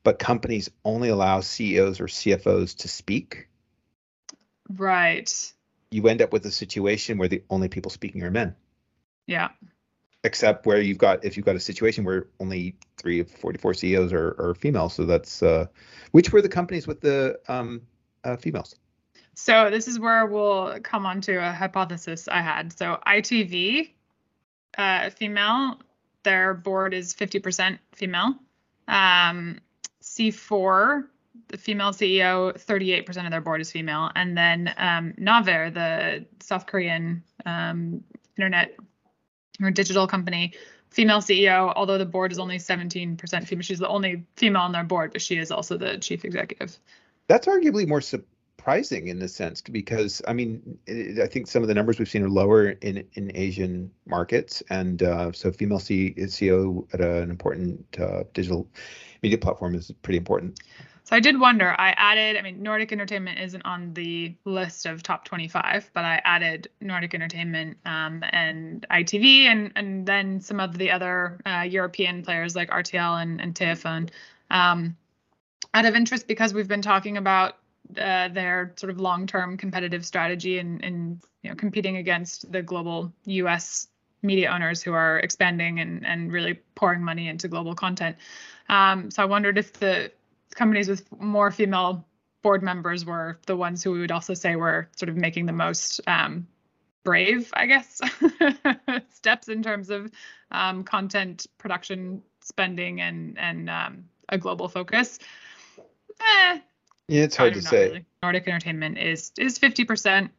but 0.02 0.19
companies 0.19 0.69
only 0.85 1.09
allow 1.09 1.38
CEOs 1.38 2.00
or 2.00 2.07
CFOs 2.07 2.76
to 2.78 2.88
speak. 2.88 3.47
Right. 4.69 5.52
You 5.94 6.08
end 6.08 6.20
up 6.20 6.32
with 6.32 6.44
a 6.44 6.50
situation 6.50 7.18
where 7.18 7.28
the 7.28 7.44
only 7.50 7.68
people 7.68 7.88
speaking 7.88 8.24
are 8.24 8.30
men. 8.30 8.56
Yeah. 9.26 9.50
Except 10.24 10.66
where 10.66 10.80
you've 10.80 10.98
got 10.98 11.24
if 11.24 11.36
you've 11.36 11.46
got 11.46 11.54
a 11.54 11.60
situation 11.60 12.02
where 12.02 12.26
only 12.40 12.76
three 12.96 13.20
of 13.20 13.30
44 13.30 13.74
CEOs 13.74 14.12
are, 14.12 14.34
are 14.40 14.54
female. 14.54 14.88
So 14.88 15.04
that's 15.04 15.40
uh, 15.40 15.66
which 16.10 16.32
were 16.32 16.42
the 16.42 16.48
companies 16.48 16.88
with 16.88 17.00
the 17.00 17.38
um, 17.46 17.82
uh, 18.24 18.36
females? 18.36 18.74
So 19.34 19.70
this 19.70 19.86
is 19.86 20.00
where 20.00 20.26
we'll 20.26 20.80
come 20.80 21.06
on 21.06 21.20
to 21.22 21.36
a 21.36 21.52
hypothesis 21.52 22.26
I 22.26 22.40
had. 22.40 22.76
So 22.76 22.98
ITV, 23.06 23.90
uh, 24.76 25.10
female, 25.10 25.78
their 26.24 26.54
board 26.54 26.92
is 26.92 27.14
50% 27.14 27.78
female. 27.92 28.34
Um, 28.88 29.60
C4 30.02 31.04
the 31.48 31.58
female 31.58 31.90
CEO, 31.90 32.52
38% 32.52 33.24
of 33.24 33.30
their 33.30 33.40
board 33.40 33.60
is 33.60 33.70
female. 33.70 34.10
And 34.14 34.36
then 34.36 34.72
um, 34.76 35.14
Naver, 35.16 35.70
the 35.70 36.26
South 36.40 36.66
Korean 36.66 37.22
um, 37.46 38.02
internet 38.36 38.76
or 39.62 39.70
digital 39.70 40.06
company, 40.06 40.52
female 40.90 41.18
CEO, 41.18 41.72
although 41.74 41.98
the 41.98 42.06
board 42.06 42.32
is 42.32 42.38
only 42.38 42.58
17% 42.58 43.46
female. 43.46 43.62
She's 43.62 43.78
the 43.78 43.88
only 43.88 44.24
female 44.36 44.62
on 44.62 44.72
their 44.72 44.84
board, 44.84 45.12
but 45.12 45.22
she 45.22 45.36
is 45.36 45.50
also 45.50 45.76
the 45.76 45.98
chief 45.98 46.24
executive. 46.24 46.78
That's 47.28 47.46
arguably 47.46 47.86
more 47.86 48.00
surprising 48.00 49.08
in 49.08 49.18
this 49.18 49.34
sense 49.34 49.60
because 49.60 50.22
I 50.26 50.32
mean 50.32 50.78
it, 50.86 51.18
I 51.20 51.26
think 51.26 51.46
some 51.46 51.62
of 51.62 51.68
the 51.68 51.74
numbers 51.74 51.98
we've 51.98 52.08
seen 52.08 52.22
are 52.22 52.28
lower 52.28 52.70
in 52.70 53.06
in 53.14 53.30
Asian 53.34 53.90
markets, 54.06 54.62
and 54.70 55.02
uh, 55.02 55.32
so 55.32 55.50
female 55.52 55.78
CEO 55.78 56.94
at 56.94 57.00
a, 57.00 57.22
an 57.22 57.30
important 57.30 57.84
uh, 57.98 58.24
digital 58.32 58.68
media 59.22 59.38
platform 59.38 59.74
is 59.74 59.90
pretty 60.02 60.18
important. 60.18 60.60
So 61.04 61.14
I 61.14 61.20
did 61.20 61.38
wonder. 61.38 61.78
I 61.78 61.90
added. 61.90 62.38
I 62.38 62.42
mean, 62.42 62.62
Nordic 62.62 62.90
Entertainment 62.90 63.38
isn't 63.38 63.62
on 63.66 63.92
the 63.92 64.34
list 64.46 64.87
of 64.87 65.02
top 65.02 65.26
25, 65.26 65.90
but 65.92 66.02
I 66.02 66.23
added 66.25 66.70
Nordic 66.80 67.14
Entertainment 67.14 67.76
um, 67.84 68.25
and 68.30 68.87
ITV, 68.90 69.44
and 69.44 69.70
and 69.76 70.06
then 70.06 70.40
some 70.40 70.61
of 70.61 70.78
the 70.78 70.90
other 70.90 71.38
uh, 71.44 71.61
European 71.61 72.23
players 72.23 72.56
like 72.56 72.70
RTL 72.70 73.23
and 73.23 73.38
and 73.40 73.54
TF1. 73.54 74.08
Um, 74.50 74.96
out 75.75 75.84
of 75.84 75.94
interest 75.94 76.26
because 76.26 76.54
we've 76.54 76.68
been 76.68 76.82
talking 76.82 77.18
about 77.18 77.56
uh, 78.00 78.28
their 78.28 78.73
sort 78.76 78.90
of 78.90 78.99
long-term 78.99 79.58
competitive 79.58 80.06
strategy 80.06 80.58
and, 80.58 80.82
and 80.82 81.20
you 81.42 81.50
know 81.50 81.56
competing 81.56 81.99
against 81.99 82.50
the 82.50 82.62
global 82.62 83.12
U.S. 83.26 83.88
media 84.23 84.50
owners 84.50 84.82
who 84.82 84.94
are 84.94 85.18
expanding 85.18 85.80
and 85.80 86.06
and 86.06 86.32
really 86.32 86.61
pouring 86.75 87.02
money 87.02 87.28
into 87.28 87.46
global 87.46 87.75
content. 87.75 88.16
Um, 88.70 89.11
so 89.11 89.23
I 89.23 89.26
wondered 89.26 89.58
if 89.58 89.75
the 89.75 90.11
companies 90.54 90.88
with 90.88 91.11
more 91.20 91.50
female 91.50 92.06
board 92.42 92.62
members 92.62 93.04
were 93.04 93.38
the 93.46 93.56
ones 93.56 93.82
who 93.82 93.92
we 93.92 94.00
would 94.00 94.12
also 94.12 94.34
say 94.34 94.56
were 94.56 94.88
sort 94.96 95.08
of 95.08 95.16
making 95.16 95.46
the 95.46 95.52
most 95.52 96.00
um, 96.06 96.46
brave, 97.04 97.50
I 97.54 97.66
guess, 97.66 98.00
steps 99.11 99.49
in 99.49 99.62
terms 99.62 99.90
of 99.90 100.11
um, 100.50 100.84
content 100.84 101.46
production 101.58 102.23
spending 102.40 103.00
and 103.00 103.38
and 103.38 103.70
um, 103.70 104.04
a 104.28 104.38
global 104.38 104.68
focus. 104.68 105.18
Eh, 106.20 106.61
yeah, 107.08 107.23
it's 107.23 107.37
hard 107.37 107.54
to 107.54 107.62
say. 107.62 107.88
Really. 107.88 108.04
Nordic 108.23 108.49
Entertainment 108.49 108.99
is 108.99 109.32
is 109.38 109.58
50% 109.58 110.30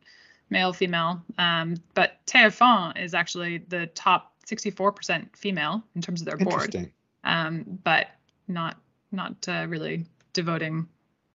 male 0.49 0.73
female, 0.73 1.23
um, 1.37 1.75
but 1.93 2.19
TF1 2.27 3.01
is 3.01 3.13
actually 3.13 3.59
the 3.59 3.87
top 3.87 4.33
64% 4.47 5.35
female 5.35 5.83
in 5.95 6.01
terms 6.01 6.21
of 6.21 6.27
their 6.27 6.37
board. 6.37 6.91
Um, 7.23 7.79
but 7.83 8.07
not 8.47 8.77
not 9.11 9.47
uh, 9.47 9.65
really 9.67 10.05
devoting, 10.33 10.87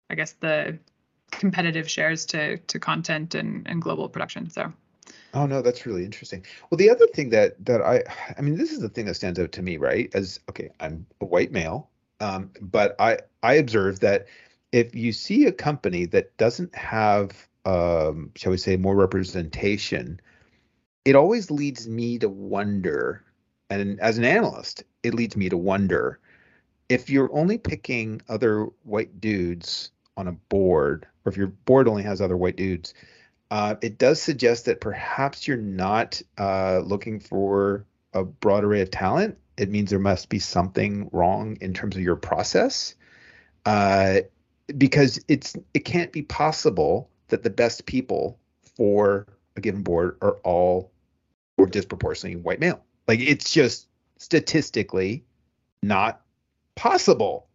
I 0.09 0.15
guess, 0.15 0.33
the 0.33 0.79
competitive 1.31 1.89
shares 1.89 2.27
to 2.27 2.59
to 2.59 2.79
content 2.79 3.35
and, 3.35 3.67
and 3.69 3.81
global 3.81 4.09
production. 4.09 4.51
So. 4.51 4.73
Oh 5.33 5.47
no, 5.47 5.63
that's 5.63 5.87
really 5.87 6.05
interesting. 6.05 6.45
Well, 6.71 6.77
the 6.77 6.91
other 6.91 7.07
thing 7.07 7.31
that 7.31 7.65
that 7.65 7.81
I, 7.83 8.03
I 8.37 8.41
mean, 8.43 8.57
this 8.57 8.73
is 8.73 8.81
the 8.81 8.89
thing 8.89 9.07
that 9.07 9.15
stands 9.15 9.39
out 9.39 9.53
to 9.53 9.63
me, 9.63 9.77
right? 9.77 10.11
As 10.15 10.41
okay, 10.49 10.71
I'm 10.81 11.07
a 11.21 11.25
white 11.25 11.53
male, 11.53 11.89
um, 12.21 12.51
but 12.61 12.97
I 12.99 13.19
I 13.43 13.55
observe 13.55 14.01
that 14.01 14.27
if 14.73 14.95
you 14.95 15.13
see 15.13 15.47
a 15.47 15.53
company 15.53 16.07
that 16.07 16.37
doesn't 16.37 16.75
have, 16.75 17.31
um, 17.65 18.31
shall 18.37 18.53
we 18.53 18.59
say, 18.59 18.77
more 18.77 18.95
representation, 18.95 20.21
it 21.05 21.17
always 21.17 21.51
leads 21.51 21.89
me 21.89 22.19
to 22.19 22.29
wonder, 22.29 23.25
and 23.69 24.01
as 24.01 24.19
an 24.19 24.25
analyst, 24.25 24.85
it 25.03 25.15
leads 25.15 25.37
me 25.37 25.49
to 25.49 25.57
wonder 25.57 26.21
if 26.91 27.09
you're 27.09 27.33
only 27.33 27.57
picking 27.57 28.21
other 28.29 28.65
white 28.83 29.21
dudes 29.21 29.93
on 30.17 30.27
a 30.27 30.33
board, 30.33 31.07
or 31.25 31.31
if 31.31 31.39
your 31.39 31.47
board 31.47 31.87
only 31.89 32.03
has 32.03 32.21
other 32.21 32.37
white 32.37 32.57
dudes, 32.57 32.93
uh, 33.53 33.77
it 33.81 33.97
does 33.97 34.21
suggest 34.21 34.65
that 34.65 34.81
perhaps 34.81 35.47
you're 35.47 35.57
not 35.57 36.21
uh, 36.37 36.81
looking 36.81 37.21
for 37.21 37.87
a 38.13 38.25
broad 38.25 38.65
array 38.65 38.81
of 38.81 38.91
talent. 38.91 39.39
It 39.57 39.71
means 39.71 39.91
there 39.91 40.01
must 40.01 40.29
be 40.29 40.41
something 40.41 41.09
wrong 41.13 41.57
in 41.61 41.73
terms 41.73 41.95
of 41.95 42.03
your 42.03 42.17
process. 42.17 42.97
Uh, 43.65 44.21
because 44.77 45.21
it's 45.29 45.57
it 45.75 45.85
can't 45.85 46.13
be 46.13 46.23
possible 46.23 47.09
that 47.29 47.43
the 47.43 47.51
best 47.51 47.87
people 47.87 48.39
for 48.77 49.27
a 49.57 49.61
given 49.61 49.83
board 49.83 50.17
are 50.23 50.39
all 50.43 50.91
or 51.57 51.67
disproportionately 51.67 52.41
white 52.41 52.59
male. 52.59 52.83
Like 53.07 53.21
it's 53.21 53.53
just 53.53 53.89
statistically 54.17 55.25
not 55.83 56.23
possible 56.81 57.47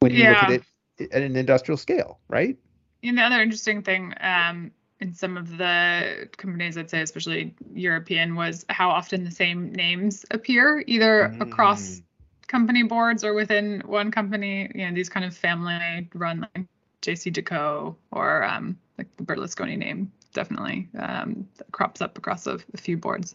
when 0.00 0.12
you 0.12 0.22
yeah. 0.22 0.30
look 0.30 0.42
at 0.42 0.50
it 0.98 1.12
at 1.12 1.22
an 1.22 1.36
industrial 1.36 1.76
scale, 1.76 2.18
right? 2.28 2.56
And 3.02 3.18
the 3.18 3.22
other 3.22 3.42
interesting 3.42 3.82
thing 3.82 4.14
um, 4.20 4.70
in 5.00 5.12
some 5.12 5.36
of 5.36 5.58
the 5.58 6.28
companies, 6.36 6.78
I'd 6.78 6.88
say, 6.88 7.02
especially 7.02 7.54
European, 7.74 8.34
was 8.34 8.64
how 8.68 8.88
often 8.90 9.24
the 9.24 9.30
same 9.30 9.72
names 9.72 10.24
appear 10.30 10.82
either 10.86 11.34
mm. 11.34 11.40
across 11.42 12.00
company 12.46 12.82
boards 12.82 13.24
or 13.24 13.34
within 13.34 13.82
one 13.84 14.10
company, 14.10 14.70
you 14.74 14.86
know, 14.86 14.94
these 14.94 15.08
kind 15.08 15.26
of 15.26 15.36
family 15.36 16.08
run 16.14 16.46
like 16.54 16.66
JCDecaux 17.02 17.96
or 18.10 18.44
um, 18.44 18.78
like 18.96 19.08
the 19.16 19.24
Berlusconi 19.24 19.76
name 19.76 20.12
definitely 20.32 20.88
um, 20.98 21.48
crops 21.72 22.00
up 22.00 22.16
across 22.16 22.46
a, 22.46 22.58
a, 22.72 22.76
few 22.78 22.96
boards. 22.96 23.34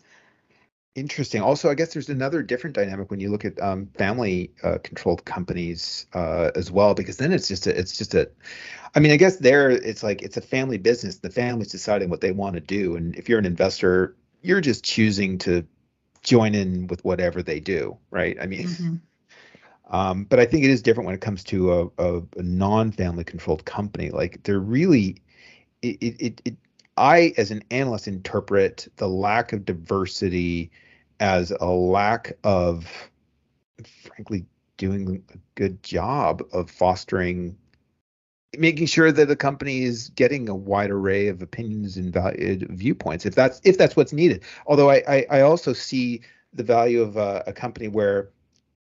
Interesting. 0.98 1.44
Also, 1.44 1.70
I 1.70 1.76
guess 1.76 1.94
there's 1.94 2.10
another 2.10 2.42
different 2.42 2.76
dynamic 2.76 3.12
when 3.12 3.20
you 3.20 3.30
look 3.30 3.46
at 3.46 3.62
um, 3.62 3.86
family-controlled 4.00 5.20
uh, 5.20 5.32
companies 5.32 6.08
uh, 6.16 6.50
as 6.56 6.72
well, 6.72 6.96
because 6.96 7.18
then 7.18 7.32
it's 7.32 7.48
just 7.48 7.68
a, 7.68 7.80
it's 7.80 7.96
just 7.96 8.16
a, 8.16 8.28
I 8.96 9.00
mean, 9.00 9.12
I 9.12 9.18
guess 9.18 9.38
there 9.38 9.70
it's 9.70 10.02
like 10.02 10.24
it's 10.24 10.38
a 10.38 10.42
family 10.42 10.80
business. 10.80 11.18
The 11.18 11.30
family's 11.30 11.68
deciding 11.68 12.10
what 12.10 12.22
they 12.22 12.32
want 12.32 12.56
to 12.56 12.62
do, 12.62 12.96
and 12.96 13.16
if 13.16 13.30
you're 13.30 13.38
an 13.38 13.46
investor, 13.46 14.16
you're 14.42 14.60
just 14.60 14.84
choosing 14.84 15.38
to 15.38 15.68
join 16.24 16.56
in 16.56 16.88
with 16.88 17.06
whatever 17.06 17.44
they 17.44 17.60
do, 17.60 17.96
right? 18.10 18.36
I 18.42 18.48
mean, 18.48 18.68
mm-hmm. 18.68 18.96
um, 19.96 20.24
but 20.24 20.40
I 20.40 20.48
think 20.48 20.64
it 20.64 20.72
is 20.72 20.82
different 20.82 21.06
when 21.06 21.14
it 21.14 21.22
comes 21.22 21.44
to 21.44 21.74
a, 21.74 21.86
a, 22.00 22.24
a 22.38 22.42
non-family 22.42 23.24
controlled 23.24 23.66
company. 23.66 24.10
Like 24.10 24.42
they're 24.42 24.58
really, 24.60 25.22
it, 25.84 25.98
it, 26.02 26.42
it, 26.44 26.56
I 26.98 27.36
as 27.38 27.52
an 27.52 27.64
analyst 27.70 28.08
interpret 28.08 28.88
the 28.96 29.08
lack 29.08 29.54
of 29.54 29.64
diversity 29.64 30.72
as 31.20 31.52
a 31.52 31.68
lack 31.68 32.38
of, 32.44 32.88
frankly, 34.04 34.46
doing 34.78 35.24
a 35.34 35.38
good 35.56 35.82
job 35.84 36.44
of 36.54 36.70
fostering 36.70 37.58
making 38.58 38.88
sure 38.88 39.12
that 39.12 39.28
the 39.28 39.36
company 39.36 39.84
is 39.84 40.10
getting 40.10 40.48
a 40.48 40.56
wide 40.56 40.90
array 40.90 41.28
of 41.28 41.42
opinions 41.42 41.98
and 41.98 42.14
value, 42.14 42.66
viewpoints 42.70 43.26
if 43.26 43.36
that's 43.36 43.60
if 43.64 43.78
that's 43.78 43.96
what's 43.96 44.14
needed. 44.14 44.44
Although 44.66 44.90
i 44.90 45.04
i, 45.08 45.26
I 45.30 45.42
also 45.42 45.74
see 45.74 46.22
the 46.54 46.64
value 46.64 47.02
of 47.02 47.18
a, 47.18 47.44
a 47.48 47.54
company 47.54 47.88
where 47.88 48.30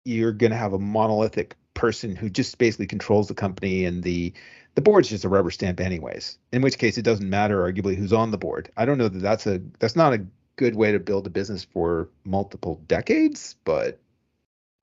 you're 0.05 0.33
going 0.33 0.51
to 0.51 0.57
have 0.57 0.73
a 0.73 0.79
monolithic 0.79 1.55
person 1.73 2.15
who 2.15 2.29
just 2.29 2.57
basically 2.57 2.87
controls 2.87 3.27
the 3.27 3.33
company 3.33 3.85
and 3.85 4.03
the 4.03 4.33
the 4.75 4.81
board's 4.81 5.09
just 5.09 5.23
a 5.23 5.29
rubber 5.29 5.51
stamp 5.51 5.79
anyways 5.79 6.37
in 6.51 6.61
which 6.61 6.77
case 6.77 6.97
it 6.97 7.03
doesn't 7.03 7.29
matter 7.29 7.61
arguably 7.61 7.95
who's 7.95 8.13
on 8.13 8.31
the 8.31 8.37
board. 8.37 8.69
I 8.77 8.85
don't 8.85 8.97
know 8.97 9.07
that 9.09 9.21
that's 9.21 9.47
a 9.47 9.61
that's 9.79 9.95
not 9.95 10.13
a 10.13 10.25
good 10.55 10.75
way 10.75 10.91
to 10.91 10.99
build 10.99 11.27
a 11.27 11.29
business 11.29 11.63
for 11.63 12.09
multiple 12.23 12.81
decades 12.87 13.55
but 13.63 13.99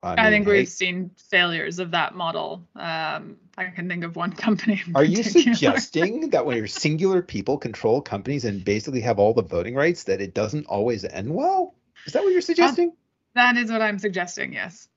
I, 0.03 0.09
mean, 0.15 0.19
I 0.19 0.29
think 0.31 0.47
we've 0.47 0.67
seen 0.67 1.11
failures 1.29 1.77
of 1.77 1.91
that 1.91 2.15
model. 2.15 2.67
Um, 2.75 3.37
I 3.55 3.65
can 3.65 3.87
think 3.87 4.03
of 4.03 4.15
one 4.15 4.31
company. 4.47 4.81
Are 4.95 5.03
you 5.03 5.21
suggesting 5.21 6.29
that 6.31 6.43
when 6.43 6.57
your 6.57 6.65
singular 6.65 7.21
people 7.21 7.59
control 7.59 8.01
companies 8.01 8.43
and 8.43 8.65
basically 8.65 9.01
have 9.01 9.19
all 9.19 9.35
the 9.35 9.43
voting 9.43 9.75
rights, 9.75 10.05
that 10.05 10.19
it 10.19 10.33
doesn't 10.33 10.65
always 10.65 11.05
end 11.05 11.31
well? 11.31 11.75
Is 12.07 12.13
that 12.13 12.23
what 12.23 12.31
you're 12.31 12.41
suggesting? 12.41 12.93
that 13.35 13.57
is 13.57 13.71
what 13.71 13.81
I'm 13.81 13.99
suggesting. 13.99 14.53
Yes. 14.53 14.87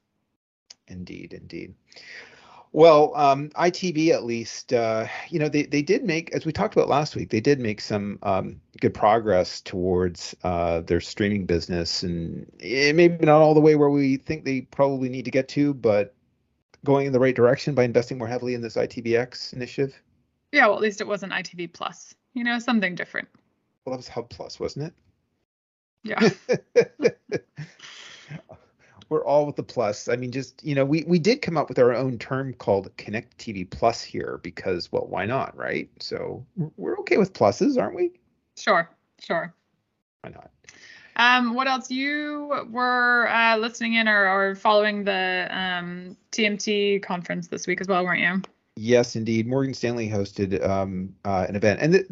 Indeed, 0.89 1.35
indeed. 1.35 1.75
Well, 2.75 3.13
um, 3.15 3.51
ITV 3.51 4.11
at 4.11 4.25
least, 4.25 4.73
uh, 4.73 5.07
you 5.29 5.39
know, 5.39 5.49
they, 5.49 5.63
they 5.63 5.81
did 5.81 6.03
make, 6.03 6.35
as 6.35 6.45
we 6.45 6.51
talked 6.51 6.75
about 6.75 6.89
last 6.89 7.15
week, 7.15 7.31
they 7.31 7.41
did 7.41 7.61
make 7.61 7.81
some 7.81 8.19
um, 8.25 8.61
good 8.81 8.93
progress 8.93 9.61
towards 9.61 10.35
uh, 10.43 10.81
their 10.81 11.01
streaming 11.01 11.47
business, 11.47 12.03
and 12.03 12.51
it 12.59 12.97
maybe 12.97 13.25
not 13.25 13.41
all 13.41 13.55
the 13.55 13.61
way 13.61 13.77
where 13.77 13.91
we 13.91 14.17
think 14.17 14.45
they 14.45 14.63
probably 14.63 15.09
need 15.09 15.25
to 15.25 15.31
get 15.31 15.47
to, 15.51 15.73
but 15.73 16.17
going 16.85 17.07
in 17.07 17.13
the 17.13 17.21
right 17.21 17.37
direction 17.37 17.77
by 17.77 17.85
investing 17.85 18.19
more 18.19 18.27
heavily 18.27 18.55
in 18.55 18.61
this 18.61 18.75
ITVX 18.75 19.53
initiative. 19.53 19.95
Yeah, 20.51 20.67
well, 20.67 20.75
at 20.75 20.83
least 20.83 21.01
it 21.01 21.07
wasn't 21.07 21.33
ITV 21.33 21.73
Plus. 21.75 22.13
You 22.33 22.43
know, 22.43 22.59
something 22.59 22.97
different. 22.97 23.29
Well, 23.85 23.93
that 23.93 23.99
was 23.99 24.09
Hub 24.09 24.29
Plus, 24.31 24.59
wasn't 24.59 24.87
it? 24.87 24.95
Yeah. 26.03 26.29
we're 29.09 29.25
all 29.25 29.47
with 29.47 29.57
the 29.57 29.63
plus. 29.63 30.09
I 30.09 30.17
mean, 30.17 30.33
just 30.33 30.65
you 30.65 30.75
know, 30.75 30.85
we 30.85 31.05
we 31.07 31.19
did 31.19 31.43
come 31.43 31.57
up 31.57 31.69
with 31.69 31.79
our 31.79 31.93
own 31.95 32.19
term 32.19 32.55
called 32.55 32.95
Connect 32.97 33.37
TV 33.39 33.69
Plus 33.69 34.03
here 34.03 34.41
because, 34.43 34.91
well, 34.93 35.07
why 35.07 35.27
not, 35.27 35.57
right? 35.57 35.89
So 36.01 36.45
we're 36.77 36.99
okay 37.01 37.17
with 37.17 37.33
pluses, 37.33 37.81
aren't 37.81 37.97
we? 37.97 38.13
Sure, 38.57 38.89
sure. 39.21 39.55
Why 40.23 40.31
not? 40.31 40.51
Um, 41.17 41.55
what 41.55 41.69
else? 41.69 41.91
You 41.91 42.67
were 42.71 43.29
uh, 43.29 43.57
listening 43.57 43.95
in 43.95 44.09
or, 44.09 44.27
or 44.27 44.55
following 44.55 45.05
the 45.05 45.49
um, 45.51 46.17
TMT 46.33 47.03
conference 47.03 47.49
this 47.49 47.67
week 47.67 47.81
as 47.81 47.87
well, 47.87 48.05
weren't 48.05 48.21
you? 48.21 48.43
Yes, 48.77 49.15
indeed. 49.15 49.47
Morgan 49.47 49.75
Stanley 49.75 50.09
hosted 50.09 50.67
um, 50.67 51.15
uh, 51.25 51.47
an 51.49 51.55
event, 51.55 51.81
and 51.81 51.93
th- 51.93 52.07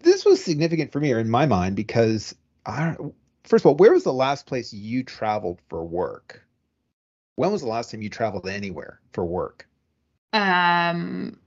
this 0.00 0.24
was 0.24 0.42
significant 0.42 0.92
for 0.92 1.00
me, 1.00 1.12
or 1.12 1.18
in 1.18 1.28
my 1.28 1.44
mind, 1.44 1.76
because 1.76 2.34
I 2.64 2.94
don't, 2.94 3.14
first 3.48 3.62
of 3.62 3.66
all, 3.66 3.74
where 3.76 3.92
was 3.92 4.04
the 4.04 4.12
last 4.12 4.46
place 4.46 4.72
you 4.72 5.02
traveled 5.02 5.60
for 5.68 5.84
work? 5.84 6.44
When 7.36 7.50
was 7.52 7.62
the 7.62 7.68
last 7.68 7.90
time 7.90 8.02
you 8.02 8.10
traveled 8.10 8.46
anywhere 8.48 9.00
for 9.12 9.24
work? 9.24 9.66
Um, 10.32 11.38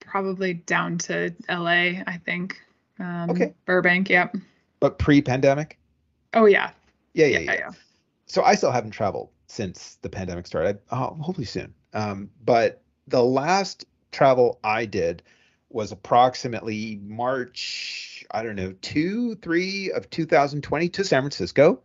probably 0.00 0.54
down 0.54 0.98
to 0.98 1.34
LA, 1.48 2.02
I 2.06 2.20
think. 2.24 2.60
Um, 2.98 3.30
Okay. 3.30 3.54
Burbank, 3.66 4.10
yep. 4.10 4.34
But 4.80 4.98
pre-pandemic? 4.98 5.78
Oh 6.34 6.46
yeah. 6.46 6.70
Yeah, 7.14 7.26
yeah, 7.26 7.38
Yeah, 7.38 7.52
yeah. 7.52 7.58
yeah. 7.58 7.70
So 8.26 8.42
I 8.42 8.54
still 8.54 8.70
haven't 8.70 8.92
traveled 8.92 9.30
since 9.46 9.98
the 10.02 10.08
pandemic 10.08 10.46
started. 10.46 10.78
Oh, 10.90 11.16
hopefully 11.20 11.46
soon. 11.46 11.74
Um, 11.92 12.30
but 12.44 12.82
the 13.08 13.22
last 13.22 13.84
travel 14.12 14.58
I 14.64 14.86
did 14.86 15.22
was 15.70 15.92
approximately 15.92 17.00
March, 17.02 18.24
I 18.30 18.42
don't 18.42 18.56
know, 18.56 18.74
two, 18.82 19.36
three 19.36 19.92
of 19.92 20.10
2020 20.10 20.88
to 20.90 21.04
San 21.04 21.22
Francisco, 21.22 21.80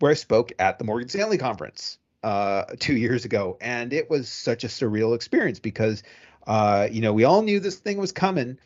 where 0.00 0.10
I 0.10 0.14
spoke 0.14 0.52
at 0.58 0.78
the 0.78 0.84
Morgan 0.84 1.08
Stanley 1.08 1.38
conference 1.38 1.98
uh, 2.22 2.64
two 2.78 2.96
years 2.96 3.24
ago. 3.24 3.56
And 3.60 3.92
it 3.92 4.10
was 4.10 4.28
such 4.28 4.64
a 4.64 4.68
surreal 4.68 5.14
experience 5.14 5.60
because, 5.60 6.02
uh, 6.46 6.88
you 6.90 7.00
know, 7.00 7.12
we 7.12 7.24
all 7.24 7.42
knew 7.42 7.60
this 7.60 7.76
thing 7.76 7.98
was 7.98 8.12
coming. 8.12 8.58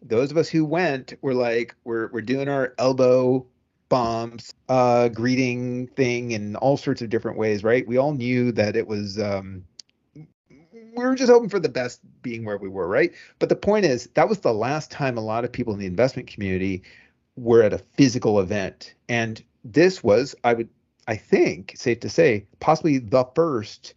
Those 0.00 0.30
of 0.30 0.36
us 0.36 0.48
who 0.48 0.64
went 0.64 1.14
were 1.20 1.34
like, 1.34 1.74
we're, 1.84 2.08
we're 2.12 2.22
doing 2.22 2.48
our 2.48 2.74
elbow 2.78 3.46
bombs, 3.88 4.54
uh, 4.68 5.08
greeting 5.08 5.88
thing 5.88 6.30
in 6.30 6.54
all 6.56 6.76
sorts 6.76 7.02
of 7.02 7.10
different 7.10 7.38
ways, 7.38 7.64
right? 7.64 7.86
We 7.86 7.96
all 7.96 8.12
knew 8.12 8.52
that 8.52 8.76
it 8.76 8.86
was, 8.86 9.18
um, 9.18 9.64
we 10.98 11.04
were 11.04 11.14
just 11.14 11.30
hoping 11.30 11.48
for 11.48 11.60
the 11.60 11.68
best 11.68 12.00
being 12.22 12.44
where 12.44 12.58
we 12.58 12.68
were, 12.68 12.88
right? 12.88 13.12
But 13.38 13.48
the 13.48 13.56
point 13.56 13.84
is, 13.84 14.08
that 14.14 14.28
was 14.28 14.40
the 14.40 14.54
last 14.54 14.90
time 14.90 15.16
a 15.16 15.22
lot 15.22 15.44
of 15.44 15.52
people 15.52 15.72
in 15.72 15.78
the 15.78 15.86
investment 15.86 16.28
community 16.28 16.82
were 17.36 17.62
at 17.62 17.72
a 17.72 17.78
physical 17.78 18.40
event. 18.40 18.94
And 19.08 19.42
this 19.64 20.02
was, 20.02 20.34
I 20.44 20.54
would, 20.54 20.68
I 21.06 21.16
think, 21.16 21.74
safe 21.76 22.00
to 22.00 22.08
say, 22.08 22.46
possibly 22.60 22.98
the 22.98 23.24
first 23.34 23.94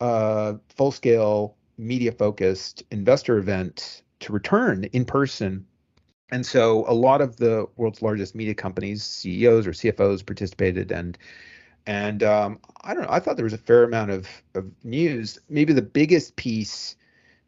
uh, 0.00 0.54
full 0.68 0.92
scale 0.92 1.56
media 1.76 2.12
focused 2.12 2.82
investor 2.90 3.38
event 3.38 4.02
to 4.20 4.32
return 4.32 4.84
in 4.92 5.04
person. 5.04 5.66
And 6.30 6.44
so 6.44 6.84
a 6.88 6.94
lot 6.94 7.20
of 7.20 7.36
the 7.36 7.66
world's 7.76 8.02
largest 8.02 8.34
media 8.34 8.54
companies, 8.54 9.02
CEOs 9.04 9.66
or 9.66 9.72
CFOs 9.72 10.26
participated 10.26 10.90
and 10.90 11.16
and 11.88 12.22
um, 12.22 12.60
I 12.82 12.92
don't 12.92 13.04
know. 13.04 13.10
I 13.10 13.18
thought 13.18 13.36
there 13.36 13.44
was 13.44 13.54
a 13.54 13.58
fair 13.58 13.82
amount 13.82 14.10
of, 14.10 14.28
of 14.54 14.70
news. 14.84 15.38
Maybe 15.48 15.72
the 15.72 15.80
biggest 15.80 16.36
piece 16.36 16.96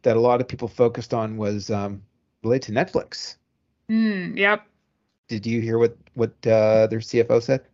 that 0.01 0.17
a 0.17 0.21
lot 0.21 0.41
of 0.41 0.49
people 0.49 0.67
focused 0.67 1.13
on 1.13 1.37
was 1.37 1.71
um, 1.71 2.03
related 2.43 2.67
to 2.69 2.73
Netflix. 2.73 3.37
Mm, 3.91 4.39
yep. 4.39 4.67
Did 5.29 5.45
you 5.45 5.61
hear 5.61 5.79
what 5.79 5.95
what 6.15 6.31
uh, 6.47 6.87
their 6.87 7.01
CFO 7.01 7.43
said? 7.43 7.67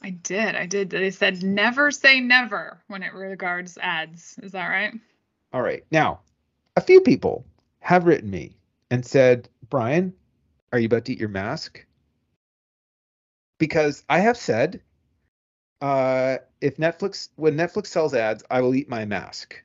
I 0.00 0.10
did. 0.10 0.54
I 0.54 0.64
did. 0.64 0.90
They 0.90 1.10
said 1.10 1.42
never 1.42 1.90
say 1.90 2.20
never 2.20 2.80
when 2.86 3.02
it 3.02 3.12
regards 3.12 3.76
ads. 3.76 4.38
Is 4.44 4.52
that 4.52 4.68
right? 4.68 4.94
All 5.52 5.60
right. 5.60 5.84
Now, 5.90 6.20
a 6.76 6.80
few 6.80 7.00
people 7.00 7.44
have 7.80 8.06
written 8.06 8.30
me 8.30 8.52
and 8.92 9.04
said, 9.04 9.48
Brian, 9.68 10.14
are 10.72 10.78
you 10.78 10.86
about 10.86 11.06
to 11.06 11.12
eat 11.12 11.18
your 11.18 11.28
mask? 11.28 11.84
Because 13.58 14.04
I 14.08 14.20
have 14.20 14.36
said, 14.36 14.80
uh, 15.80 16.38
if 16.60 16.76
Netflix, 16.76 17.28
when 17.36 17.56
Netflix 17.56 17.86
sells 17.86 18.14
ads, 18.14 18.44
I 18.50 18.60
will 18.60 18.74
eat 18.74 18.88
my 18.88 19.04
mask. 19.04 19.62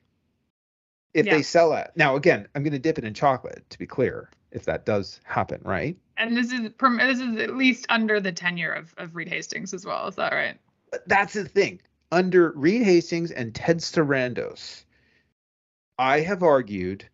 If 1.14 1.26
Yeah. 1.26 1.34
they 1.34 1.42
sell 1.42 1.72
it, 1.74 1.90
now 1.96 2.16
again, 2.16 2.46
I'm 2.54 2.62
going 2.62 2.72
to 2.72 2.78
dip 2.78 2.98
it 2.98 3.04
in 3.04 3.14
chocolate 3.14 3.64
to 3.70 3.78
be 3.78 3.86
clear, 3.86 4.30
if 4.50 4.64
that 4.64 4.84
does 4.84 5.20
happen, 5.24 5.60
right? 5.64 5.96
And 6.18 6.36
this 6.36 6.52
is 6.52 6.70
this 6.78 7.20
is 7.20 7.36
at 7.38 7.56
least 7.56 7.86
under 7.88 8.20
the 8.20 8.32
tenure 8.32 8.72
of, 8.72 8.94
of 8.98 9.16
Reed 9.16 9.28
Hastings 9.28 9.74
as 9.74 9.84
well. 9.84 10.08
Is 10.08 10.16
that 10.16 10.32
right? 10.32 10.58
But 10.90 11.08
that's 11.08 11.34
the 11.34 11.44
thing. 11.44 11.80
Under 12.12 12.52
Reed 12.52 12.82
Hastings 12.82 13.30
and 13.30 13.54
Ted 13.54 13.78
Sarandos, 13.78 14.84
I 15.98 16.20
have 16.20 16.42
argued 16.42 17.08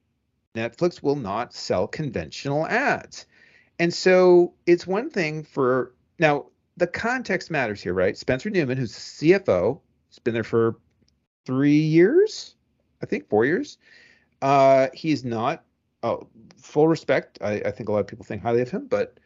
Netflix 0.54 1.02
will 1.02 1.16
not 1.16 1.54
sell 1.54 1.86
conventional 1.86 2.66
ads. 2.66 3.26
And 3.78 3.92
so 3.92 4.54
it's 4.66 4.86
one 4.86 5.10
thing 5.10 5.44
for 5.44 5.94
now, 6.18 6.46
the 6.76 6.86
context 6.86 7.50
matters 7.50 7.82
here, 7.82 7.94
right? 7.94 8.16
Spencer 8.16 8.50
Neumann, 8.50 8.78
who's 8.78 8.92
CFO, 8.92 9.80
has 10.10 10.18
been 10.18 10.34
there 10.34 10.44
for 10.44 10.76
three 11.44 11.80
years, 11.80 12.54
I 13.02 13.06
think 13.06 13.28
four 13.28 13.44
years. 13.44 13.78
Uh, 14.40 14.88
he's 14.94 15.24
not, 15.24 15.64
oh, 16.02 16.26
full 16.56 16.88
respect. 16.88 17.38
I, 17.40 17.62
I 17.64 17.70
think 17.70 17.88
a 17.88 17.92
lot 17.92 18.00
of 18.00 18.06
people 18.06 18.24
think 18.24 18.42
highly 18.42 18.62
of 18.62 18.70
him, 18.70 18.86
but 18.86 19.18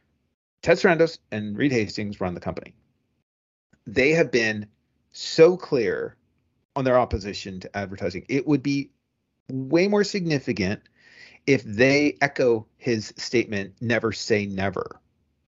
Ted 0.62 0.78
Sarandos 0.78 1.18
and 1.30 1.56
Reed 1.56 1.72
Hastings 1.72 2.20
run 2.20 2.34
the 2.34 2.40
company. 2.40 2.74
They 3.86 4.10
have 4.10 4.30
been 4.30 4.66
so 5.12 5.56
clear 5.56 6.16
on 6.74 6.84
their 6.84 6.98
opposition 6.98 7.60
to 7.60 7.76
advertising. 7.76 8.26
It 8.28 8.46
would 8.46 8.62
be 8.62 8.90
way 9.50 9.88
more 9.88 10.04
significant 10.04 10.82
if 11.46 11.62
they 11.62 12.18
echo 12.20 12.66
his 12.76 13.14
statement, 13.16 13.74
never 13.80 14.12
say 14.12 14.46
never, 14.46 15.00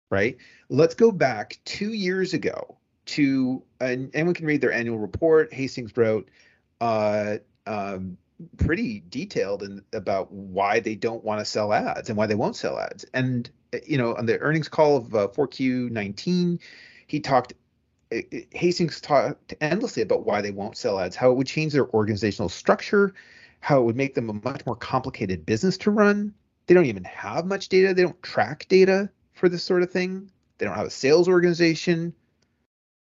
right? 0.09 0.37
Let's 0.69 0.95
go 0.95 1.11
back 1.11 1.59
two 1.65 1.93
years 1.93 2.33
ago 2.33 2.77
to, 3.07 3.63
and 3.79 4.09
anyone 4.13 4.33
can 4.33 4.45
read 4.45 4.61
their 4.61 4.71
annual 4.71 4.99
report. 4.99 5.53
Hastings 5.53 5.95
wrote 5.95 6.29
uh, 6.81 7.37
um, 7.65 8.17
pretty 8.57 9.03
detailed 9.09 9.63
in, 9.63 9.83
about 9.93 10.31
why 10.31 10.79
they 10.79 10.95
don't 10.95 11.23
want 11.23 11.39
to 11.39 11.45
sell 11.45 11.73
ads 11.73 12.09
and 12.09 12.17
why 12.17 12.25
they 12.25 12.35
won't 12.35 12.55
sell 12.55 12.79
ads. 12.79 13.05
And, 13.13 13.49
you 13.85 13.97
know, 13.97 14.15
on 14.15 14.25
the 14.25 14.39
earnings 14.39 14.67
call 14.67 14.97
of 14.97 15.15
uh, 15.15 15.27
4Q19, 15.29 16.59
he 17.07 17.19
talked 17.19 17.53
uh, 18.11 18.21
Hastings 18.51 19.01
talked 19.01 19.53
endlessly 19.61 20.01
about 20.01 20.25
why 20.25 20.41
they 20.41 20.51
won't 20.51 20.77
sell 20.77 20.99
ads, 20.99 21.15
how 21.15 21.31
it 21.31 21.37
would 21.37 21.47
change 21.47 21.73
their 21.73 21.87
organizational 21.89 22.49
structure, 22.49 23.13
how 23.59 23.79
it 23.81 23.83
would 23.83 23.95
make 23.95 24.15
them 24.15 24.29
a 24.29 24.33
much 24.33 24.65
more 24.65 24.75
complicated 24.75 25.45
business 25.45 25.77
to 25.79 25.91
run. 25.91 26.33
They 26.65 26.73
don't 26.73 26.85
even 26.85 27.03
have 27.03 27.45
much 27.45 27.69
data. 27.69 27.93
They 27.93 28.03
don't 28.03 28.21
track 28.23 28.67
data 28.67 29.09
for 29.39 29.49
this 29.49 29.63
sort 29.63 29.81
of 29.81 29.91
thing. 29.91 30.29
They 30.57 30.65
don't 30.65 30.75
have 30.75 30.87
a 30.87 30.91
sales 30.91 31.27
organization. 31.27 32.13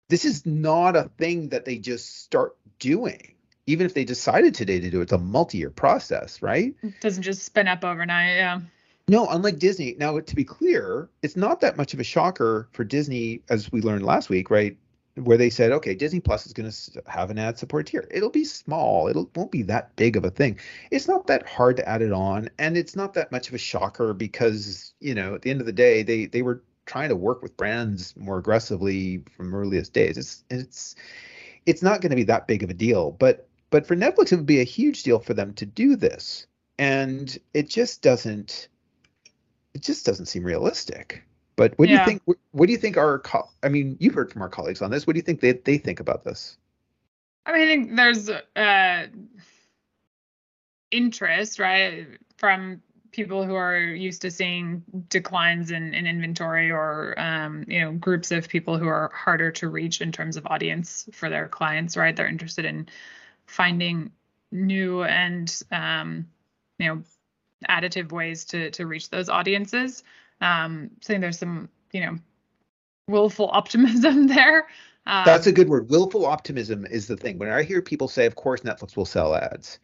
This 0.07 0.25
is 0.25 0.45
not 0.45 0.95
a 0.95 1.09
thing 1.17 1.49
that 1.49 1.65
they 1.65 1.77
just 1.77 2.21
start 2.23 2.55
doing. 2.79 3.35
Even 3.67 3.85
if 3.85 3.93
they 3.93 4.03
decided 4.03 4.55
today 4.55 4.79
to 4.79 4.89
do 4.89 4.99
it, 4.99 5.03
it's 5.03 5.11
a 5.11 5.17
multi-year 5.17 5.69
process, 5.69 6.41
right? 6.41 6.73
It 6.81 6.99
doesn't 7.01 7.23
just 7.23 7.43
spin 7.43 7.67
up 7.67 7.83
overnight. 7.83 8.35
Yeah. 8.35 8.61
No, 9.07 9.27
unlike 9.27 9.59
Disney. 9.59 9.95
Now, 9.99 10.19
to 10.19 10.35
be 10.35 10.43
clear, 10.43 11.09
it's 11.21 11.35
not 11.35 11.61
that 11.61 11.77
much 11.77 11.93
of 11.93 11.99
a 11.99 12.03
shocker 12.03 12.67
for 12.71 12.83
Disney, 12.83 13.41
as 13.49 13.71
we 13.71 13.81
learned 13.81 14.05
last 14.05 14.29
week, 14.29 14.49
right? 14.49 14.77
Where 15.15 15.37
they 15.37 15.49
said, 15.49 15.71
okay, 15.71 15.95
Disney 15.95 16.21
Plus 16.21 16.45
is 16.45 16.53
going 16.53 16.71
to 16.71 17.03
have 17.07 17.29
an 17.29 17.37
ad 17.37 17.57
support 17.57 17.87
tier. 17.87 18.07
It'll 18.09 18.29
be 18.29 18.45
small. 18.45 19.07
It 19.07 19.17
won't 19.35 19.51
be 19.51 19.63
that 19.63 19.95
big 19.97 20.15
of 20.15 20.23
a 20.23 20.29
thing. 20.29 20.59
It's 20.91 21.07
not 21.07 21.27
that 21.27 21.47
hard 21.47 21.75
to 21.77 21.89
add 21.89 22.01
it 22.01 22.13
on, 22.13 22.49
and 22.57 22.77
it's 22.77 22.95
not 22.95 23.13
that 23.15 23.31
much 23.31 23.49
of 23.49 23.53
a 23.53 23.57
shocker 23.57 24.13
because 24.13 24.93
you 24.99 25.15
know, 25.15 25.35
at 25.35 25.41
the 25.41 25.49
end 25.49 25.59
of 25.59 25.65
the 25.65 25.73
day, 25.73 26.03
they 26.03 26.25
they 26.25 26.41
were 26.41 26.63
trying 26.85 27.09
to 27.09 27.15
work 27.15 27.41
with 27.43 27.55
brands 27.55 28.15
more 28.17 28.39
aggressively 28.39 29.23
from 29.35 29.53
earliest 29.53 29.93
days. 29.93 30.17
It's 30.17 30.43
it's 30.49 30.95
it's 31.65 31.83
not 31.83 32.01
going 32.01 32.09
to 32.09 32.15
be 32.15 32.23
that 32.23 32.47
big 32.47 32.63
of 32.63 32.69
a 32.69 32.73
deal, 32.73 33.11
but 33.11 33.47
but 33.69 33.85
for 33.85 33.95
Netflix, 33.95 34.31
it 34.31 34.37
would 34.37 34.45
be 34.45 34.61
a 34.61 34.65
huge 34.65 35.03
deal 35.03 35.19
for 35.19 35.33
them 35.33 35.53
to 35.55 35.65
do 35.65 35.95
this, 35.95 36.47
and 36.77 37.37
it 37.53 37.69
just 37.69 38.01
doesn't 38.01 38.69
it 39.73 39.81
just 39.81 40.05
doesn't 40.05 40.25
seem 40.25 40.43
realistic. 40.43 41.23
But 41.59 41.77
what 41.77 41.87
do 41.87 41.91
Yeah. 41.91 41.99
you 41.99 42.05
think? 42.05 42.21
What, 42.23 42.37
what 42.51 42.67
do 42.67 42.71
you 42.71 42.77
think 42.77 42.95
our? 42.95 43.19
Co- 43.19 43.49
I 43.63 43.67
mean, 43.67 43.97
you've 43.99 44.13
heard 44.13 44.31
from 44.31 44.41
our 44.41 44.47
colleagues 44.47 44.81
on 44.81 44.91
this. 44.91 45.05
What 45.05 45.11
do 45.11 45.17
you 45.17 45.23
think 45.23 45.41
they 45.41 45.51
they 45.51 45.77
think 45.77 45.99
about 45.99 46.23
this? 46.23 46.57
I 47.45 47.51
mean, 47.51 47.61
I 47.63 47.65
think 47.65 47.95
there's 47.97 48.29
uh, 48.29 49.07
interest, 50.89 51.59
right, 51.59 52.07
from 52.37 52.81
people 53.11 53.43
who 53.43 53.55
are 53.55 53.77
used 53.77 54.21
to 54.21 54.31
seeing 54.31 54.83
declines 55.09 55.71
in, 55.71 55.93
in 55.93 56.07
inventory 56.07 56.71
or, 56.71 57.19
um, 57.19 57.65
you 57.67 57.81
know, 57.81 57.91
groups 57.91 58.31
of 58.31 58.47
people 58.47 58.77
who 58.77 58.87
are 58.87 59.11
harder 59.13 59.51
to 59.51 59.67
reach 59.67 59.99
in 59.99 60.13
terms 60.13 60.37
of 60.37 60.45
audience 60.45 61.09
for 61.11 61.27
their 61.29 61.49
clients, 61.49 61.97
right? 61.97 62.15
They're 62.15 62.27
interested 62.27 62.63
in 62.63 62.87
finding 63.47 64.11
new 64.51 65.03
and, 65.03 65.61
um, 65.73 66.25
you 66.77 66.87
know, 66.87 67.03
additive 67.67 68.13
ways 68.13 68.45
to 68.45 68.71
to 68.71 68.87
reach 68.87 69.09
those 69.09 69.27
audiences. 69.27 70.03
Um, 70.41 70.91
there's 71.05 71.39
some, 71.39 71.69
you 71.91 72.01
know, 72.01 72.17
willful 73.07 73.49
optimism 73.53 74.27
there. 74.27 74.67
Um, 75.05 75.23
That's 75.25 75.47
a 75.47 75.51
good 75.51 75.69
word. 75.69 75.89
Willful 75.89 76.25
optimism 76.25 76.85
is 76.85 77.07
the 77.07 77.17
thing. 77.17 77.39
When 77.39 77.49
I 77.49 77.63
hear 77.63 77.81
people 77.81 78.07
say, 78.07 78.25
"Of 78.25 78.35
course, 78.35 78.61
Netflix 78.61 78.95
will 78.95 79.05
sell 79.05 79.35
ads," 79.35 79.79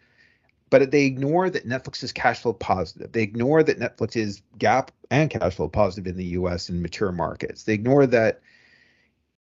but 0.69 0.91
they 0.91 1.05
ignore 1.05 1.49
that 1.49 1.67
Netflix 1.67 2.03
is 2.03 2.11
cash 2.11 2.41
flow 2.41 2.53
positive. 2.53 3.11
They 3.11 3.23
ignore 3.23 3.63
that 3.63 3.79
Netflix 3.79 4.15
is 4.15 4.41
GAAP 4.59 4.89
and 5.09 5.29
cash 5.29 5.55
flow 5.55 5.67
positive 5.67 6.07
in 6.07 6.17
the 6.17 6.25
U.S. 6.25 6.69
and 6.69 6.81
mature 6.81 7.11
markets. 7.11 7.63
They 7.63 7.73
ignore 7.73 8.05
that. 8.07 8.41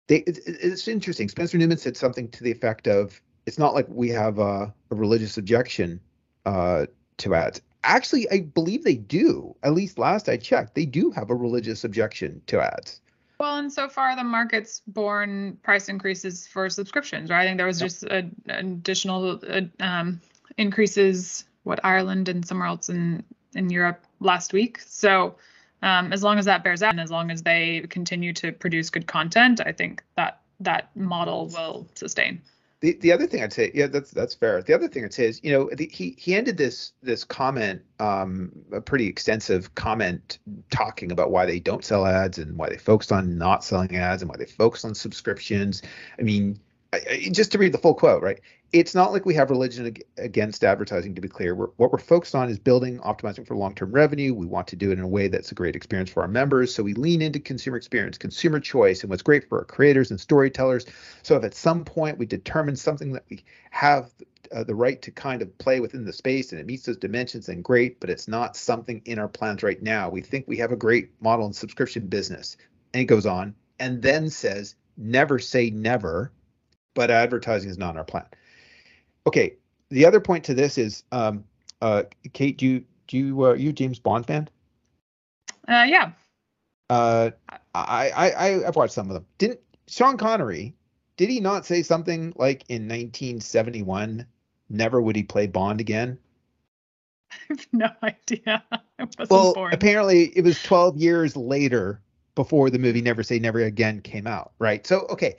They 0.06 0.18
it's, 0.18 0.38
it's 0.38 0.88
interesting. 0.88 1.28
Spencer 1.28 1.58
Neumann 1.58 1.78
said 1.78 1.96
something 1.96 2.28
to 2.30 2.44
the 2.44 2.52
effect 2.52 2.86
of, 2.86 3.20
"It's 3.46 3.58
not 3.58 3.74
like 3.74 3.86
we 3.88 4.08
have 4.10 4.38
a, 4.38 4.72
a 4.90 4.94
religious 4.94 5.36
objection 5.36 6.00
uh, 6.46 6.86
to 7.18 7.34
ads. 7.34 7.60
Actually, 7.84 8.30
I 8.30 8.40
believe 8.40 8.82
they 8.82 8.96
do. 8.96 9.54
At 9.62 9.74
least 9.74 9.98
last 9.98 10.28
I 10.28 10.36
checked, 10.36 10.74
they 10.74 10.86
do 10.86 11.10
have 11.12 11.30
a 11.30 11.34
religious 11.34 11.84
objection 11.84 12.40
to 12.46 12.60
ads. 12.60 13.00
Well, 13.38 13.56
and 13.56 13.72
so 13.72 13.88
far 13.88 14.16
the 14.16 14.24
market's 14.24 14.80
borne 14.86 15.58
price 15.62 15.88
increases 15.88 16.46
for 16.46 16.68
subscriptions, 16.70 17.30
right? 17.30 17.42
I 17.42 17.46
think 17.46 17.58
there 17.58 17.66
was 17.66 17.78
just 17.78 18.04
a, 18.04 18.30
an 18.46 18.72
additional 18.78 19.40
uh, 19.48 19.62
um, 19.80 20.20
increases, 20.56 21.44
what 21.64 21.80
Ireland 21.84 22.28
and 22.28 22.46
somewhere 22.46 22.68
else 22.68 22.88
in 22.88 23.24
in 23.54 23.70
Europe 23.70 24.04
last 24.20 24.52
week. 24.52 24.80
So 24.80 25.36
um, 25.82 26.12
as 26.12 26.22
long 26.22 26.38
as 26.38 26.44
that 26.46 26.64
bears 26.64 26.82
out, 26.82 26.92
and 26.92 27.00
as 27.00 27.10
long 27.10 27.30
as 27.30 27.42
they 27.42 27.84
continue 27.90 28.32
to 28.34 28.52
produce 28.52 28.90
good 28.90 29.06
content, 29.06 29.60
I 29.64 29.72
think 29.72 30.02
that 30.16 30.40
that 30.60 30.94
model 30.96 31.48
will 31.48 31.86
sustain. 31.94 32.40
The, 32.84 32.92
the 33.00 33.12
other 33.12 33.26
thing 33.26 33.42
I'd 33.42 33.50
say, 33.50 33.70
yeah, 33.72 33.86
that's 33.86 34.10
that's 34.10 34.34
fair. 34.34 34.60
The 34.60 34.74
other 34.74 34.88
thing 34.88 35.06
I'd 35.06 35.14
say 35.14 35.24
is, 35.24 35.40
you 35.42 35.50
know, 35.52 35.70
the, 35.72 35.88
he 35.90 36.14
he 36.18 36.34
ended 36.34 36.58
this 36.58 36.92
this 37.02 37.24
comment, 37.24 37.80
um, 37.98 38.52
a 38.72 38.80
pretty 38.82 39.06
extensive 39.06 39.74
comment 39.74 40.38
talking 40.68 41.10
about 41.10 41.30
why 41.30 41.46
they 41.46 41.60
don't 41.60 41.82
sell 41.82 42.04
ads 42.04 42.36
and 42.36 42.58
why 42.58 42.68
they 42.68 42.76
focused 42.76 43.10
on 43.10 43.38
not 43.38 43.64
selling 43.64 43.96
ads 43.96 44.20
and 44.20 44.28
why 44.28 44.36
they 44.36 44.44
focus 44.44 44.84
on 44.84 44.94
subscriptions. 44.94 45.80
I 46.18 46.22
mean, 46.24 46.60
I, 46.92 47.00
I, 47.10 47.28
just 47.32 47.52
to 47.52 47.58
read 47.58 47.72
the 47.72 47.78
full 47.78 47.94
quote, 47.94 48.22
right? 48.22 48.38
It's 48.74 48.92
not 48.92 49.12
like 49.12 49.24
we 49.24 49.34
have 49.34 49.50
religion 49.50 49.96
against 50.18 50.64
advertising 50.64 51.14
to 51.14 51.20
be 51.20 51.28
clear. 51.28 51.54
We're, 51.54 51.68
what 51.76 51.92
we're 51.92 51.98
focused 51.98 52.34
on 52.34 52.50
is 52.50 52.58
building 52.58 52.98
optimizing 52.98 53.46
for 53.46 53.54
long-term 53.54 53.92
revenue. 53.92 54.34
We 54.34 54.46
want 54.46 54.66
to 54.66 54.74
do 54.74 54.90
it 54.90 54.98
in 54.98 55.04
a 55.04 55.06
way 55.06 55.28
that's 55.28 55.52
a 55.52 55.54
great 55.54 55.76
experience 55.76 56.10
for 56.10 56.22
our 56.22 56.28
members. 56.28 56.74
So 56.74 56.82
we 56.82 56.92
lean 56.94 57.22
into 57.22 57.38
consumer 57.38 57.76
experience 57.76 58.18
consumer 58.18 58.58
choice 58.58 59.02
and 59.02 59.10
what's 59.10 59.22
great 59.22 59.48
for 59.48 59.58
our 59.58 59.64
creators 59.64 60.10
and 60.10 60.18
storytellers. 60.20 60.86
So 61.22 61.36
if 61.36 61.44
at 61.44 61.54
some 61.54 61.84
point 61.84 62.18
we 62.18 62.26
determine 62.26 62.74
something 62.74 63.12
that 63.12 63.22
we 63.30 63.44
have 63.70 64.10
uh, 64.52 64.64
the 64.64 64.74
right 64.74 65.00
to 65.02 65.12
kind 65.12 65.40
of 65.40 65.56
play 65.58 65.78
within 65.78 66.04
the 66.04 66.12
space 66.12 66.50
and 66.50 66.60
it 66.60 66.66
meets 66.66 66.82
those 66.84 66.96
dimensions 66.96 67.46
then 67.46 67.62
great 67.62 68.00
but 68.00 68.10
it's 68.10 68.26
not 68.26 68.56
something 68.56 69.00
in 69.04 69.20
our 69.20 69.28
plans 69.28 69.62
right 69.62 69.82
now. 69.84 70.08
We 70.10 70.20
think 70.20 70.48
we 70.48 70.56
have 70.56 70.72
a 70.72 70.76
great 70.76 71.12
model 71.20 71.46
in 71.46 71.52
subscription 71.52 72.08
business. 72.08 72.56
And 72.92 73.02
it 73.02 73.06
goes 73.06 73.24
on 73.24 73.54
and 73.78 74.02
then 74.02 74.30
says 74.30 74.74
never 74.96 75.38
say 75.38 75.70
never 75.70 76.32
but 76.94 77.12
advertising 77.12 77.70
is 77.70 77.78
not 77.78 77.90
in 77.90 77.98
our 77.98 78.04
plan 78.04 78.26
okay. 79.26 79.56
The 79.90 80.06
other 80.06 80.20
point 80.20 80.44
to 80.44 80.54
this 80.54 80.78
is, 80.78 81.04
um, 81.12 81.44
uh, 81.80 82.04
Kate, 82.32 82.56
do 82.56 82.66
you 82.66 82.84
do 83.06 83.18
you 83.18 83.44
uh, 83.44 83.54
you 83.54 83.72
James 83.72 83.98
Bond 83.98 84.26
fan? 84.26 84.48
Uh, 85.68 85.84
yeah. 85.86 86.12
Uh, 86.90 87.30
I 87.74 88.10
I 88.10 88.66
I've 88.66 88.76
watched 88.76 88.94
some 88.94 89.08
of 89.08 89.14
them. 89.14 89.26
Didn't 89.38 89.60
Sean 89.86 90.16
Connery? 90.16 90.74
Did 91.16 91.28
he 91.28 91.40
not 91.40 91.64
say 91.64 91.82
something 91.82 92.32
like 92.36 92.64
in 92.68 92.82
1971? 92.82 94.26
Never 94.68 95.00
would 95.00 95.16
he 95.16 95.22
play 95.22 95.46
Bond 95.46 95.80
again. 95.80 96.18
I 97.32 97.36
have 97.48 97.66
no 97.72 97.90
idea. 98.02 98.64
well, 99.30 99.54
born. 99.54 99.72
apparently 99.72 100.32
it 100.36 100.42
was 100.42 100.60
12 100.62 100.96
years 100.96 101.36
later 101.36 102.00
before 102.34 102.70
the 102.70 102.78
movie 102.78 103.00
Never 103.00 103.22
Say 103.22 103.38
Never 103.38 103.60
Again 103.60 104.00
came 104.00 104.26
out, 104.26 104.52
right? 104.58 104.84
So, 104.86 105.06
okay, 105.10 105.36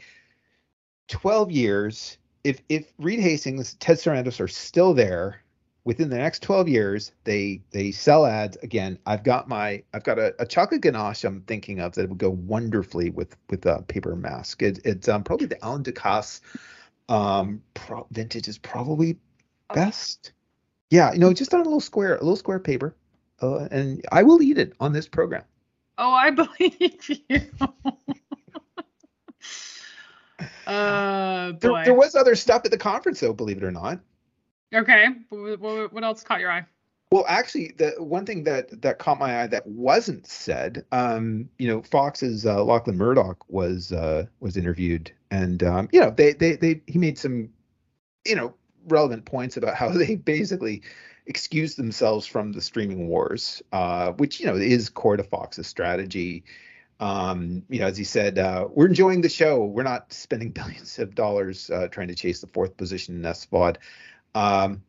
12 1.09 1.51
years 1.51 2.17
if 2.45 2.61
if 2.69 2.93
Reed 2.99 3.19
Hastings, 3.19 3.73
Ted 3.75 3.97
Sarandos 3.97 4.39
are 4.39 4.47
still 4.47 4.93
there 4.93 5.41
within 5.83 6.09
the 6.09 6.17
next 6.17 6.43
12 6.43 6.69
years, 6.69 7.11
they 7.23 7.61
they 7.71 7.91
sell 7.91 8.25
ads 8.25 8.55
again. 8.57 8.99
I've 9.07 9.23
got 9.23 9.49
my 9.49 9.83
I've 9.93 10.03
got 10.03 10.19
a, 10.19 10.35
a 10.39 10.45
chocolate 10.45 10.81
ganache 10.81 11.23
I'm 11.23 11.41
thinking 11.41 11.79
of 11.79 11.93
that 11.95 12.07
would 12.07 12.19
go 12.19 12.29
wonderfully 12.29 13.09
with 13.09 13.35
with 13.49 13.65
a 13.65 13.81
paper 13.83 14.15
mask. 14.15 14.61
It, 14.61 14.79
it's 14.85 15.09
um, 15.09 15.23
probably 15.23 15.47
the 15.47 15.57
Alain 15.65 15.83
Ducasse 15.83 16.41
um, 17.09 17.63
pro- 17.73 18.07
vintage 18.11 18.47
is 18.47 18.59
probably 18.59 19.17
best. 19.73 20.33
Yeah, 20.91 21.13
you 21.13 21.19
know, 21.19 21.33
just 21.33 21.51
on 21.53 21.61
a 21.61 21.63
little 21.63 21.79
square, 21.79 22.15
a 22.15 22.19
little 22.19 22.35
square 22.35 22.59
paper, 22.59 22.95
uh, 23.41 23.67
and 23.71 24.05
I 24.11 24.21
will 24.21 24.41
eat 24.43 24.59
it 24.59 24.73
on 24.79 24.93
this 24.93 25.07
program. 25.07 25.43
Oh, 25.97 26.11
I 26.11 26.29
believe 26.31 27.09
you. 27.09 27.41
Uh, 30.67 31.53
there, 31.59 31.85
there, 31.85 31.93
was 31.93 32.15
other 32.15 32.35
stuff 32.35 32.63
at 32.65 32.71
the 32.71 32.77
conference, 32.77 33.19
though, 33.19 33.33
believe 33.33 33.57
it 33.57 33.63
or 33.63 33.71
not. 33.71 33.99
Okay. 34.73 35.07
What, 35.29 35.93
what 35.93 36.03
else 36.03 36.23
caught 36.23 36.39
your 36.39 36.51
eye? 36.51 36.65
Well, 37.11 37.25
actually, 37.27 37.73
the 37.77 37.93
one 37.99 38.25
thing 38.25 38.43
that 38.45 38.81
that 38.81 38.97
caught 38.97 39.19
my 39.19 39.43
eye 39.43 39.47
that 39.47 39.65
wasn't 39.67 40.25
said, 40.25 40.85
um, 40.91 41.49
you 41.59 41.67
know, 41.67 41.81
Fox's 41.83 42.45
uh, 42.45 42.63
Lachlan 42.63 42.97
Murdoch 42.97 43.45
was 43.47 43.91
uh, 43.91 44.25
was 44.39 44.57
interviewed, 44.57 45.11
and 45.29 45.61
um, 45.63 45.87
you 45.93 45.99
know, 46.01 46.09
they 46.09 46.33
they 46.33 46.55
they 46.55 46.81
he 46.87 46.97
made 46.97 47.19
some, 47.19 47.49
you 48.25 48.35
know, 48.35 48.55
relevant 48.87 49.25
points 49.25 49.55
about 49.55 49.75
how 49.75 49.89
they 49.93 50.15
basically 50.15 50.81
excused 51.27 51.77
themselves 51.77 52.25
from 52.25 52.51
the 52.51 52.61
streaming 52.61 53.07
wars, 53.07 53.61
uh, 53.71 54.11
which 54.13 54.39
you 54.39 54.47
know 54.47 54.55
is 54.55 54.89
core 54.89 55.15
to 55.15 55.23
Fox's 55.23 55.67
strategy 55.67 56.43
um, 56.99 57.63
you 57.69 57.79
know, 57.79 57.87
as 57.87 57.97
he 57.97 58.03
said, 58.03 58.39
uh, 58.39 58.67
we're 58.71 58.87
enjoying 58.87 59.21
the 59.21 59.29
show. 59.29 59.65
We're 59.65 59.83
not 59.83 60.11
spending 60.13 60.49
billions 60.51 60.97
of 60.99 61.15
dollars 61.15 61.69
uh, 61.69 61.87
trying 61.89 62.07
to 62.07 62.15
chase 62.15 62.41
the 62.41 62.47
fourth 62.47 62.77
position 62.77 63.15
in 63.15 63.21
SVOD. 63.21 63.77
Um, 64.33 64.81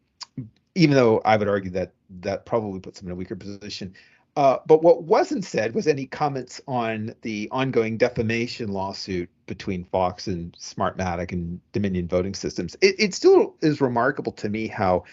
even 0.74 0.94
though 0.94 1.20
I 1.24 1.36
would 1.36 1.48
argue 1.48 1.70
that 1.72 1.92
that 2.20 2.44
probably 2.44 2.80
puts 2.80 3.00
them 3.00 3.08
in 3.08 3.12
a 3.12 3.16
weaker 3.16 3.36
position. 3.36 3.94
Uh, 4.36 4.58
but 4.66 4.82
what 4.82 5.04
wasn't 5.04 5.44
said 5.44 5.74
was 5.74 5.86
any 5.86 6.04
comments 6.04 6.60
on 6.68 7.14
the 7.22 7.48
ongoing 7.50 7.96
defamation 7.96 8.70
lawsuit 8.70 9.30
between 9.46 9.84
Fox 9.84 10.26
and 10.26 10.52
Smartmatic 10.58 11.32
and 11.32 11.58
Dominion 11.72 12.06
Voting 12.06 12.34
Systems. 12.34 12.76
It, 12.82 12.96
it 12.98 13.14
still 13.14 13.54
is 13.62 13.80
remarkable 13.80 14.32
to 14.32 14.50
me 14.50 14.66
how, 14.66 15.04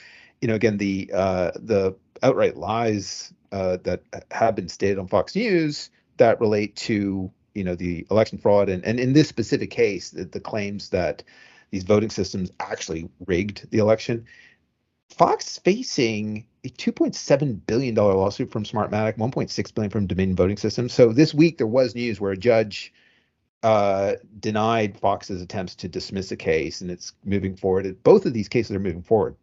you 0.42 0.50
know, 0.50 0.56
again 0.56 0.78
the 0.78 1.10
uh, 1.14 1.52
the 1.56 1.96
outright 2.22 2.58
lies 2.58 3.34
uh, 3.54 3.78
that 3.84 4.04
have 4.32 4.56
been 4.56 4.68
stated 4.68 5.00
on 5.00 5.08
Fox 5.08 5.36
News 5.36 5.90
that 6.18 6.40
relate 6.40 6.76
to 6.76 7.32
you 7.54 7.64
know 7.64 7.76
the 7.76 8.06
election 8.10 8.38
fraud 8.38 8.70
and, 8.70 8.84
and 8.86 9.00
in 9.00 9.14
this 9.14 9.28
specific 9.28 9.70
case 9.70 10.12
the, 10.12 10.26
the 10.26 10.40
claims 10.40 10.90
that 10.90 11.24
these 11.72 11.84
voting 11.84 12.10
systems 12.10 12.52
actually 12.60 13.10
rigged 13.26 13.70
the 13.72 13.78
election 13.78 14.26
fox 15.10 15.60
facing 15.60 16.46
a 16.64 16.70
2.7 16.70 17.60
billion 17.68 17.94
dollar 17.94 18.14
lawsuit 18.14 18.52
from 18.52 18.64
smartmatic 18.64 19.18
1.6 19.18 19.74
billion 19.76 19.92
from 19.92 20.08
dominion 20.08 20.36
voting 20.36 20.58
systems 20.58 20.94
so 20.94 21.12
this 21.12 21.34
week 21.34 21.58
there 21.58 21.68
was 21.68 21.96
news 21.96 22.20
where 22.20 22.32
a 22.32 22.38
judge 22.38 22.94
uh, 23.64 24.16
denied 24.42 25.00
fox's 25.00 25.42
attempts 25.42 25.74
to 25.74 25.88
dismiss 25.88 26.32
a 26.32 26.36
case 26.36 26.82
and 26.82 26.92
it's 26.92 27.14
moving 27.24 27.56
forward. 27.56 28.04
Both 28.04 28.26
of 28.26 28.34
these 28.34 28.50
cases 28.50 28.76
are 28.76 28.80
moving 28.80 29.02
forward. 29.02 29.36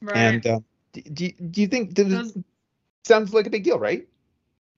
Right. 0.00 0.16
and 0.16 0.46
uh, 0.46 0.60
do, 0.92 1.02
do, 1.02 1.30
do 1.50 1.60
you 1.60 1.66
think 1.66 1.94
this 1.94 2.32
sounds 3.04 3.34
like 3.34 3.46
a 3.46 3.50
big 3.50 3.64
deal 3.64 3.78
right 3.78 4.08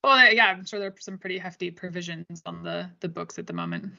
well, 0.05 0.33
yeah, 0.33 0.47
I'm 0.47 0.65
sure 0.65 0.79
there 0.79 0.89
are 0.89 1.01
some 1.01 1.19
pretty 1.19 1.39
hefty 1.39 1.71
provisions 1.71 2.43
on 2.47 2.63
the 2.63 2.91
the 3.01 3.09
books 3.09 3.39
at 3.39 3.47
the 3.47 3.53
moment. 3.53 3.93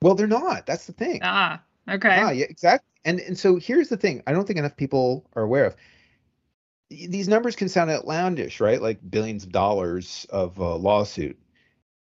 Well, 0.00 0.14
they're 0.14 0.26
not. 0.26 0.66
That's 0.66 0.86
the 0.86 0.92
thing. 0.92 1.20
Ah, 1.22 1.62
okay. 1.88 2.20
Ah, 2.20 2.30
yeah, 2.30 2.46
exactly. 2.48 2.88
And 3.04 3.20
and 3.20 3.38
so 3.38 3.56
here's 3.56 3.88
the 3.88 3.96
thing. 3.96 4.22
I 4.26 4.32
don't 4.32 4.46
think 4.46 4.58
enough 4.58 4.76
people 4.76 5.26
are 5.34 5.42
aware 5.42 5.64
of. 5.64 5.76
These 6.90 7.28
numbers 7.28 7.56
can 7.56 7.68
sound 7.68 7.90
outlandish, 7.90 8.60
right? 8.60 8.80
Like 8.82 8.98
billions 9.10 9.44
of 9.44 9.52
dollars 9.52 10.26
of 10.30 10.60
uh, 10.60 10.76
lawsuit, 10.76 11.38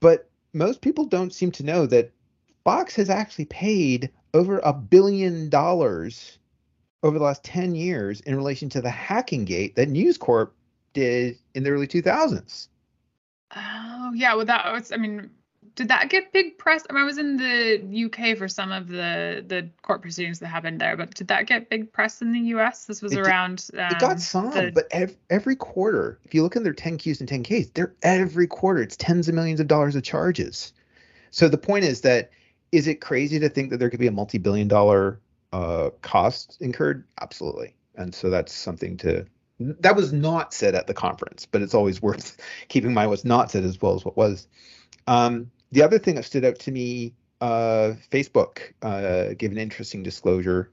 but 0.00 0.30
most 0.52 0.80
people 0.80 1.04
don't 1.04 1.34
seem 1.34 1.50
to 1.52 1.64
know 1.64 1.86
that 1.86 2.12
Fox 2.64 2.96
has 2.96 3.10
actually 3.10 3.44
paid 3.46 4.10
over 4.32 4.58
a 4.60 4.72
billion 4.72 5.48
dollars 5.48 6.38
over 7.02 7.18
the 7.18 7.24
last 7.24 7.44
10 7.44 7.74
years 7.74 8.20
in 8.22 8.36
relation 8.36 8.68
to 8.70 8.80
the 8.80 8.90
hacking 8.90 9.44
gate 9.44 9.76
that 9.76 9.88
News 9.88 10.18
Corp 10.18 10.54
did 10.92 11.38
in 11.54 11.62
the 11.62 11.70
early 11.70 11.86
2000s. 11.86 12.68
Oh 13.54 14.12
yeah, 14.14 14.34
well 14.34 14.46
that 14.46 14.72
was. 14.72 14.92
I 14.92 14.96
mean, 14.96 15.30
did 15.76 15.88
that 15.88 16.08
get 16.08 16.32
big 16.32 16.58
press? 16.58 16.84
I 16.88 16.92
mean, 16.92 17.02
I 17.02 17.04
was 17.04 17.18
in 17.18 17.36
the 17.36 18.06
UK 18.06 18.36
for 18.36 18.48
some 18.48 18.72
of 18.72 18.88
the 18.88 19.44
the 19.46 19.68
court 19.82 20.02
proceedings 20.02 20.38
that 20.40 20.48
happened 20.48 20.80
there, 20.80 20.96
but 20.96 21.14
did 21.14 21.28
that 21.28 21.46
get 21.46 21.68
big 21.68 21.92
press 21.92 22.22
in 22.22 22.32
the 22.32 22.40
US? 22.56 22.86
This 22.86 23.02
was 23.02 23.12
it 23.12 23.20
around. 23.20 23.68
Did, 23.70 23.80
um, 23.80 23.92
it 23.92 23.98
got 24.00 24.20
some, 24.20 24.50
the, 24.50 24.72
but 24.74 24.86
every, 24.90 25.16
every 25.30 25.56
quarter, 25.56 26.18
if 26.24 26.34
you 26.34 26.42
look 26.42 26.56
in 26.56 26.64
their 26.64 26.74
10Qs 26.74 27.20
and 27.20 27.28
10Ks, 27.28 27.74
they're 27.74 27.94
every 28.02 28.46
quarter 28.46 28.82
it's 28.82 28.96
tens 28.96 29.28
of 29.28 29.34
millions 29.34 29.60
of 29.60 29.68
dollars 29.68 29.94
of 29.94 30.02
charges. 30.02 30.72
So 31.30 31.48
the 31.48 31.58
point 31.58 31.84
is 31.84 32.00
that 32.00 32.30
is 32.72 32.88
it 32.88 33.00
crazy 33.00 33.38
to 33.38 33.48
think 33.48 33.70
that 33.70 33.76
there 33.78 33.90
could 33.90 34.00
be 34.00 34.06
a 34.06 34.12
multi-billion 34.12 34.68
dollar 34.68 35.20
uh, 35.52 35.90
cost 36.02 36.56
incurred? 36.60 37.04
Absolutely. 37.20 37.74
And 37.94 38.14
so 38.14 38.30
that's 38.30 38.52
something 38.52 38.96
to 38.98 39.26
that 39.58 39.96
was 39.96 40.12
not 40.12 40.52
said 40.52 40.74
at 40.74 40.86
the 40.86 40.94
conference, 40.94 41.46
but 41.46 41.62
it's 41.62 41.74
always 41.74 42.00
worth 42.00 42.36
keeping 42.68 42.90
in 42.90 42.94
mind 42.94 43.10
what's 43.10 43.24
not 43.24 43.50
said 43.50 43.64
as 43.64 43.80
well 43.80 43.94
as 43.94 44.04
what 44.04 44.16
was. 44.16 44.46
Um, 45.06 45.50
the 45.72 45.82
other 45.82 45.98
thing 45.98 46.16
that 46.16 46.24
stood 46.24 46.44
out 46.44 46.58
to 46.60 46.72
me, 46.72 47.14
uh, 47.40 47.94
Facebook 48.10 48.72
uh, 48.82 49.34
gave 49.34 49.52
an 49.52 49.58
interesting 49.58 50.02
disclosure 50.02 50.70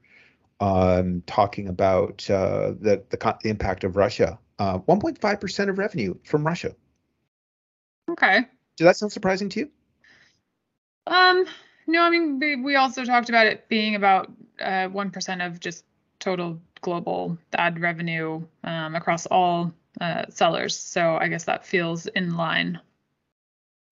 um, 0.60 1.22
talking 1.26 1.68
about 1.68 2.28
uh, 2.30 2.72
the, 2.80 3.02
the, 3.10 3.36
the 3.42 3.48
impact 3.48 3.84
of 3.84 3.96
Russia. 3.96 4.38
1.5% 4.58 5.58
uh, 5.66 5.70
of 5.70 5.78
revenue 5.78 6.14
from 6.24 6.46
Russia. 6.46 6.74
Okay. 8.10 8.46
Does 8.76 8.84
that 8.84 8.96
sound 8.96 9.12
surprising 9.12 9.48
to 9.50 9.60
you? 9.60 9.70
Um, 11.06 11.46
no, 11.86 12.02
I 12.02 12.10
mean 12.10 12.38
we, 12.38 12.56
we 12.56 12.76
also 12.76 13.04
talked 13.04 13.28
about 13.28 13.46
it 13.46 13.68
being 13.68 13.94
about 13.94 14.32
uh, 14.60 14.88
one 14.88 15.12
of 15.40 15.60
just 15.60 15.84
total 16.18 16.60
global 16.84 17.38
ad 17.54 17.80
revenue 17.80 18.46
um, 18.62 18.94
across 18.94 19.26
all 19.26 19.72
uh, 20.00 20.24
sellers. 20.28 20.76
So 20.76 21.16
I 21.16 21.28
guess 21.28 21.44
that 21.44 21.66
feels 21.66 22.06
in 22.06 22.36
line. 22.36 22.78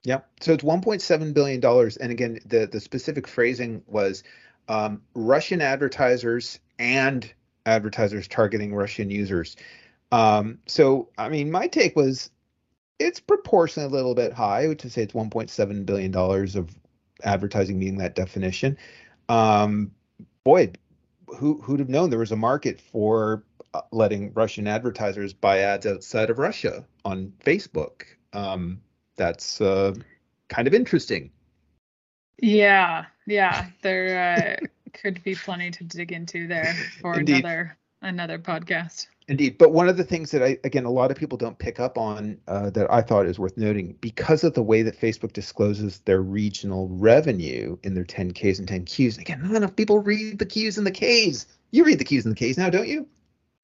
Yeah. 0.05 0.20
So 0.40 0.52
it's 0.52 0.62
1.7 0.62 1.35
billion 1.35 1.61
dollars, 1.61 1.96
and 1.96 2.12
again, 2.12 2.40
the 2.46 2.66
the 2.66 2.81
specific 2.81 3.26
phrasing 3.26 3.83
was 3.87 4.22
um, 4.68 5.02
Russian 5.14 5.61
advertisers 5.61 6.61
and 6.78 7.33
advertisers 7.64 8.28
targeting 8.28 8.74
Russian 8.74 9.11
users. 9.11 9.57
Um, 10.11 10.59
so 10.66 11.09
I 11.16 11.28
mean, 11.28 11.50
my 11.50 11.68
take 11.68 11.96
was 11.96 12.31
it's 12.98 13.20
proportionally 13.20 13.88
a 13.88 13.92
little 13.92 14.14
bit 14.14 14.33
high 14.33 14.74
to 14.74 14.90
say 14.90 15.02
it's 15.02 15.14
1.7 15.14 15.87
billion 15.87 16.11
dollars 16.11 16.57
of 16.57 16.68
advertising 17.24 17.78
meeting 17.78 17.98
that 17.98 18.14
definition. 18.14 18.76
Um, 19.28 19.92
boy, 20.44 20.72
who 21.36 21.60
who'd 21.62 21.80
have 21.80 21.88
known 21.88 22.10
there 22.10 22.18
was 22.18 22.32
a 22.32 22.36
market 22.36 22.80
for 22.80 23.44
uh, 23.74 23.82
letting 23.90 24.32
Russian 24.34 24.66
advertisers 24.66 25.32
buy 25.32 25.58
ads 25.58 25.86
outside 25.86 26.30
of 26.30 26.38
Russia 26.38 26.84
on 27.04 27.32
Facebook? 27.44 28.04
Um, 28.32 28.80
that's 29.16 29.60
uh, 29.60 29.94
kind 30.48 30.66
of 30.66 30.74
interesting. 30.74 31.30
Yeah, 32.38 33.06
yeah, 33.26 33.66
there 33.82 34.58
uh, 34.62 34.66
could 34.92 35.22
be 35.22 35.34
plenty 35.34 35.70
to 35.70 35.84
dig 35.84 36.12
into 36.12 36.46
there 36.46 36.74
for 37.00 37.14
Indeed. 37.18 37.44
another 37.44 37.76
another 38.02 38.38
podcast. 38.38 39.06
Indeed, 39.28 39.56
but 39.56 39.72
one 39.72 39.88
of 39.88 39.96
the 39.96 40.04
things 40.04 40.32
that 40.32 40.42
I 40.42 40.58
again 40.64 40.84
a 40.84 40.90
lot 40.90 41.10
of 41.10 41.16
people 41.16 41.38
don't 41.38 41.58
pick 41.58 41.78
up 41.78 41.96
on 41.96 42.38
uh, 42.48 42.70
that 42.70 42.92
I 42.92 43.02
thought 43.02 43.26
is 43.26 43.38
worth 43.38 43.56
noting 43.56 43.96
because 44.00 44.42
of 44.42 44.54
the 44.54 44.62
way 44.62 44.82
that 44.82 45.00
Facebook 45.00 45.32
discloses 45.32 46.00
their 46.00 46.20
regional 46.20 46.88
revenue 46.88 47.78
in 47.84 47.94
their 47.94 48.04
10Ks 48.04 48.58
and 48.58 48.68
10Qs. 48.68 49.18
Again, 49.18 49.42
not 49.42 49.54
enough 49.54 49.76
people 49.76 50.00
read 50.00 50.38
the 50.38 50.46
Qs 50.46 50.76
and 50.76 50.86
the 50.86 50.90
Ks. 50.90 51.46
You 51.70 51.84
read 51.84 51.98
the 51.98 52.04
Qs 52.04 52.24
and 52.24 52.36
the 52.36 52.52
Ks 52.52 52.58
now, 52.58 52.68
don't 52.68 52.88
you? 52.88 53.06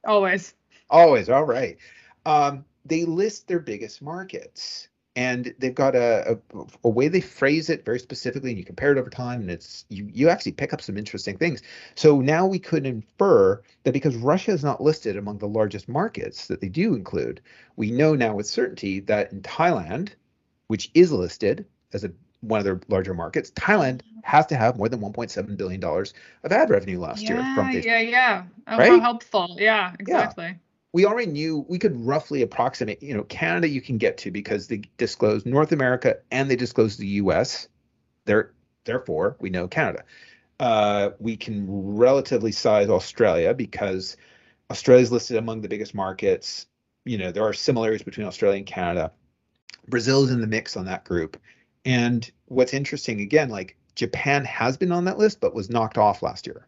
Always. 0.06 0.54
Always. 0.90 1.28
All 1.28 1.44
right. 1.44 1.76
Um, 2.24 2.64
they 2.84 3.04
list 3.04 3.48
their 3.48 3.60
biggest 3.60 4.00
markets 4.00 4.88
and 5.18 5.52
they've 5.58 5.74
got 5.74 5.96
a, 5.96 6.38
a, 6.54 6.64
a, 6.84 6.88
way 6.88 7.08
they 7.08 7.20
phrase 7.20 7.70
it 7.70 7.84
very 7.84 7.98
specifically 7.98 8.50
and 8.50 8.58
you 8.58 8.64
compare 8.64 8.92
it 8.92 8.98
over 8.98 9.10
time 9.10 9.40
and 9.40 9.50
it's 9.50 9.84
you 9.88 10.08
you 10.12 10.28
actually 10.28 10.52
pick 10.52 10.72
up 10.72 10.80
some 10.80 10.96
interesting 10.96 11.36
things 11.36 11.60
so 11.96 12.20
now 12.20 12.46
we 12.46 12.58
could 12.58 12.86
infer 12.86 13.60
that 13.82 13.92
because 13.92 14.14
russia 14.16 14.52
is 14.52 14.62
not 14.62 14.80
listed 14.80 15.16
among 15.16 15.36
the 15.38 15.48
largest 15.48 15.88
markets 15.88 16.46
that 16.46 16.60
they 16.60 16.68
do 16.68 16.94
include 16.94 17.40
we 17.74 17.90
know 17.90 18.14
now 18.14 18.32
with 18.32 18.46
certainty 18.46 19.00
that 19.00 19.32
in 19.32 19.42
thailand 19.42 20.10
which 20.68 20.88
is 20.94 21.10
listed 21.10 21.66
as 21.92 22.04
a 22.04 22.12
one 22.40 22.58
of 22.60 22.64
their 22.64 22.80
larger 22.86 23.12
markets 23.12 23.50
thailand 23.50 24.02
has 24.22 24.46
to 24.46 24.56
have 24.56 24.76
more 24.76 24.88
than 24.88 25.00
1.7 25.00 25.56
billion 25.56 25.80
dollars 25.80 26.14
of 26.44 26.52
ad 26.52 26.70
revenue 26.70 27.00
last 27.00 27.22
yeah, 27.22 27.34
year 27.34 27.54
from 27.56 27.66
Facebook. 27.66 27.84
yeah 27.84 27.98
yeah 27.98 28.44
oh, 28.68 28.78
right? 28.78 28.90
how 28.90 29.00
helpful 29.00 29.56
yeah 29.58 29.94
exactly 29.98 30.46
yeah 30.46 30.54
we 30.92 31.04
already 31.04 31.30
knew 31.30 31.66
we 31.68 31.78
could 31.78 31.96
roughly 32.04 32.42
approximate, 32.42 33.02
you 33.02 33.14
know, 33.14 33.24
Canada 33.24 33.68
you 33.68 33.80
can 33.80 33.98
get 33.98 34.16
to 34.18 34.30
because 34.30 34.68
they 34.68 34.82
disclose 34.96 35.44
North 35.44 35.72
America 35.72 36.16
and 36.30 36.50
they 36.50 36.56
disclose 36.56 36.96
the 36.96 37.06
US. 37.06 37.68
There, 38.24 38.52
therefore, 38.84 39.36
we 39.40 39.50
know 39.50 39.68
Canada. 39.68 40.04
Uh, 40.60 41.10
we 41.18 41.36
can 41.36 41.66
relatively 41.68 42.52
size 42.52 42.88
Australia 42.88 43.54
because 43.54 44.16
Australia 44.70 45.02
is 45.02 45.12
listed 45.12 45.36
among 45.36 45.60
the 45.60 45.68
biggest 45.68 45.94
markets. 45.94 46.66
You 47.04 47.18
know, 47.18 47.32
there 47.32 47.44
are 47.44 47.52
similarities 47.52 48.02
between 48.02 48.26
Australia 48.26 48.58
and 48.58 48.66
Canada. 48.66 49.12
Brazil 49.88 50.24
is 50.24 50.30
in 50.30 50.40
the 50.40 50.46
mix 50.46 50.76
on 50.76 50.86
that 50.86 51.04
group. 51.04 51.38
And 51.84 52.30
what's 52.46 52.74
interesting, 52.74 53.20
again, 53.20 53.50
like 53.50 53.76
Japan 53.94 54.44
has 54.44 54.76
been 54.76 54.92
on 54.92 55.04
that 55.04 55.18
list, 55.18 55.40
but 55.40 55.54
was 55.54 55.70
knocked 55.70 55.98
off 55.98 56.22
last 56.22 56.46
year. 56.46 56.66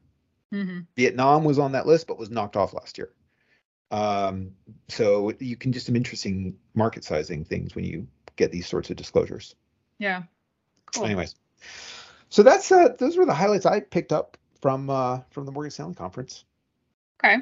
Mm-hmm. 0.53 0.81
Vietnam 0.97 1.45
was 1.45 1.59
on 1.59 1.73
that 1.73 1.87
list, 1.87 2.07
but 2.07 2.19
was 2.19 2.31
knocked 2.31 2.57
off 2.57 2.75
last 2.75 2.99
year. 2.99 3.11
Um, 3.91 4.53
so 4.89 5.33
you 5.41 5.57
can 5.57 5.71
do 5.71 5.81
some 5.81 5.97
interesting 5.97 6.57
market 6.75 7.05
sizing 7.05 7.45
things 7.45 7.75
when 7.75 7.85
you 7.85 8.07
get 8.37 8.53
these 8.53 8.67
sorts 8.67 8.91
of 8.91 8.97
disclosures. 8.97 9.55
Yeah. 9.99 10.23
Cool. 10.95 11.07
Anyways, 11.07 11.35
so 12.29 12.43
that's 12.43 12.71
uh, 12.71 12.95
those 12.99 13.17
were 13.17 13.27
the 13.27 13.35
highlights 13.35 13.67
I 13.67 13.81
picked 13.81 14.13
up 14.13 14.37
from 14.61 14.91
uh, 14.91 15.21
from 15.31 15.47
the 15.47 15.53
Morgan 15.53 15.71
Stanley 15.71 15.95
conference. 15.95 16.45
Okay. 17.23 17.39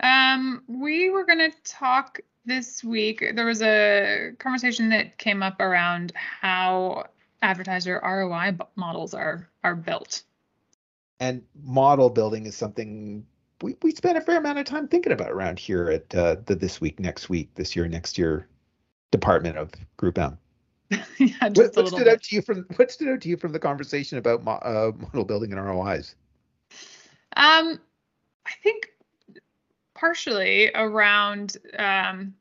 Um, 0.00 0.62
we 0.68 1.10
were 1.10 1.24
going 1.24 1.50
to 1.50 1.52
talk 1.64 2.20
this 2.44 2.84
week. 2.84 3.24
There 3.34 3.46
was 3.46 3.62
a 3.62 4.32
conversation 4.38 4.88
that 4.90 5.18
came 5.18 5.42
up 5.42 5.60
around 5.60 6.12
how 6.14 7.06
advertiser 7.42 8.00
ROI 8.02 8.56
models 8.76 9.14
are 9.14 9.48
are 9.64 9.74
built. 9.74 10.22
And 11.18 11.42
model 11.62 12.10
building 12.10 12.46
is 12.46 12.56
something 12.56 13.26
we, 13.62 13.76
we 13.82 13.90
spent 13.92 14.18
a 14.18 14.20
fair 14.20 14.38
amount 14.38 14.58
of 14.58 14.66
time 14.66 14.88
thinking 14.88 15.12
about 15.12 15.30
around 15.30 15.58
here 15.58 15.90
at 15.90 16.14
uh, 16.14 16.36
the 16.46 16.54
this 16.54 16.80
week, 16.80 17.00
next 17.00 17.28
week, 17.28 17.54
this 17.54 17.74
year, 17.74 17.88
next 17.88 18.18
year 18.18 18.48
department 19.10 19.56
of 19.56 19.70
Group 19.96 20.18
M. 20.18 20.38
yeah, 20.90 21.48
what, 21.54 21.74
what 21.74 21.88
stood 21.88 22.04
bit. 22.04 22.08
out 22.08 22.22
to 22.22 22.36
you 22.36 22.42
from 22.42 22.66
what 22.76 22.90
stood 22.90 23.08
out 23.08 23.20
to 23.22 23.28
you 23.28 23.36
from 23.36 23.52
the 23.52 23.58
conversation 23.58 24.18
about 24.18 24.44
mo- 24.44 24.52
uh, 24.62 24.92
model 24.98 25.24
building 25.24 25.52
and 25.52 25.64
ROIs? 25.64 26.14
Um, 27.36 27.80
I 28.46 28.52
think 28.62 28.92
partially 29.94 30.70
around 30.74 31.56
um, 31.78 32.34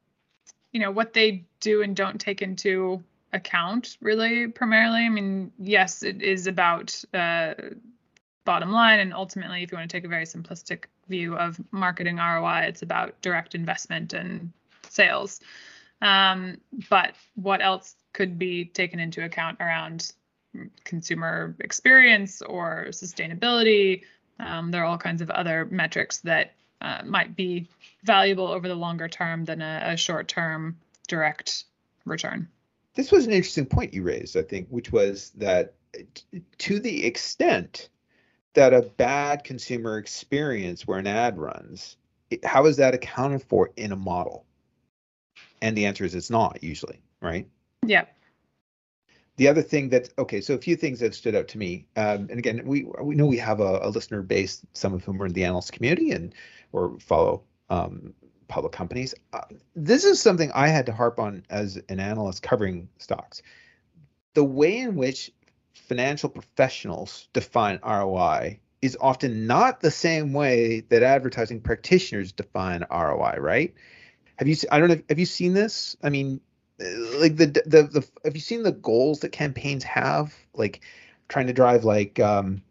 you 0.72 0.80
know 0.80 0.92
what 0.92 1.14
they 1.14 1.46
do 1.62 1.82
and 1.82 1.96
don't 1.96 2.20
take 2.20 2.42
into 2.42 3.02
account 3.34 3.98
really 4.02 4.48
primarily 4.48 5.06
i 5.06 5.10
mean 5.10 5.52
yes 5.60 6.04
it 6.04 6.22
is 6.22 6.48
about 6.48 7.04
uh, 7.14 7.54
bottom 8.46 8.72
line. 8.72 9.00
And 9.00 9.14
ultimately, 9.14 9.64
if 9.64 9.72
you 9.72 9.78
want 9.78 9.90
to 9.90 9.98
take 9.98 10.06
a 10.06 10.10
very 10.10 10.26
simplistic 10.26 10.86
view 11.10 11.36
of 11.36 11.60
marketing 11.72 12.18
ROI, 12.18 12.66
it's 12.68 12.82
about 12.82 13.20
direct 13.22 13.56
investment 13.56 14.14
and 14.14 14.52
sales. 14.90 15.42
Um, 16.02 16.58
but 16.90 17.16
what 17.36 17.62
else 17.62 17.96
could 18.14 18.40
be 18.40 18.66
taken 18.66 19.00
into 19.00 19.24
account 19.24 19.58
around 19.60 20.14
consumer 20.84 21.56
experience 21.60 22.42
or 22.42 22.88
sustainability? 22.90 24.04
Um, 24.40 24.72
there 24.72 24.84
are 24.84 24.86
all 24.86 24.98
kinds 24.98 25.22
of 25.22 25.30
other 25.32 25.66
metrics 25.66 26.20
that 26.20 26.54
uh, 26.82 27.02
might 27.06 27.36
be 27.36 27.68
valuable 28.04 28.48
over 28.48 28.68
the 28.68 28.76
longer 28.76 29.08
term 29.08 29.46
than 29.46 29.62
a, 29.62 29.82
a 29.86 29.98
short 29.98 30.28
term 30.28 30.78
direct 31.08 31.66
return. 32.06 32.48
This 32.94 33.12
was 33.12 33.26
an 33.26 33.34
interesting 33.34 33.66
point 33.66 33.94
you 33.94 34.04
raised, 34.04 34.38
I 34.38 34.42
think, 34.42 34.68
which 34.70 34.92
was 34.92 35.32
that 35.38 35.74
to 36.60 36.80
the 36.80 37.06
extent 37.06 37.90
that 38.56 38.74
a 38.74 38.82
bad 38.82 39.44
consumer 39.44 39.98
experience 39.98 40.88
where 40.88 41.00
an 41.00 41.08
ad 41.08 41.38
runs, 41.38 41.98
how 42.44 42.66
is 42.66 42.78
that 42.78 42.94
accounted 42.94 43.44
for 43.44 43.72
in 43.78 43.92
a 43.92 43.96
model? 43.96 44.46
And 45.62 45.78
the 45.78 45.86
answer 45.86 46.04
is 46.04 46.16
it's 46.16 46.30
not 46.30 46.64
usually, 46.64 47.02
right? 47.22 47.48
Yeah. 47.86 48.06
The 49.38 49.48
other 49.50 49.62
thing 49.62 49.90
that 49.90 50.10
okay, 50.18 50.40
so 50.40 50.54
a 50.54 50.58
few 50.58 50.76
things 50.76 51.00
that 51.02 51.14
stood 51.14 51.36
out 51.36 51.50
to 51.50 51.58
me, 51.58 51.88
um, 51.98 52.28
and 52.30 52.40
again, 52.40 52.62
we 52.66 52.88
we 53.02 53.16
know 53.16 53.26
we 53.26 53.38
have 53.38 53.60
a, 53.60 53.80
a, 53.82 53.90
listener 53.90 54.22
base, 54.22 54.66
some 54.72 54.94
of 54.94 55.04
whom 55.04 55.22
are 55.22 55.26
in 55.26 55.34
the 55.34 55.44
analyst 55.44 55.74
community 55.74 56.12
and 56.12 56.34
or 56.72 56.98
follow 57.00 57.44
um, 57.70 58.14
public 58.48 58.72
companies. 58.72 59.14
Uh, 59.34 59.42
this 59.76 60.06
is 60.06 60.22
something 60.22 60.52
I 60.54 60.68
had 60.68 60.86
to 60.86 60.94
harp 60.94 61.20
on 61.20 61.44
as 61.50 61.82
an 61.90 62.00
analyst 62.00 62.44
covering 62.44 62.88
stocks. 62.98 63.42
The 64.36 64.44
way 64.44 64.78
in 64.78 64.96
which 64.96 65.32
financial 65.76 66.30
professionals 66.30 67.28
define 67.34 67.80
ROI 67.84 68.60
is 68.82 68.98
often 69.00 69.48
not 69.48 69.82
the 69.82 69.92
same 69.92 70.34
way 70.34 70.82
that 70.90 71.04
advertising 71.04 71.62
practitioners 71.62 72.32
define 72.32 72.86
ROI, 72.92 73.36
right? 73.40 73.74
Have 74.38 74.48
you 74.48 74.56
I 74.72 74.80
don't 74.80 74.90
know 74.90 75.02
have 75.10 75.20
you 75.20 75.26
seen 75.26 75.54
this? 75.54 75.96
I 76.04 76.10
mean 76.10 76.42
uh, 76.82 76.86
like 77.20 77.38
the 77.38 77.48
the 77.66 77.84
the 77.84 78.08
have 78.24 78.36
you 78.36 78.42
seen 78.42 78.64
the 78.64 78.72
goals 78.72 79.22
that 79.22 79.32
campaigns 79.32 79.84
have 79.84 80.34
like 80.54 80.82
trying 81.28 81.48
to 81.48 81.54
drive 81.54 81.84
like 81.84 82.20
um 82.20 82.62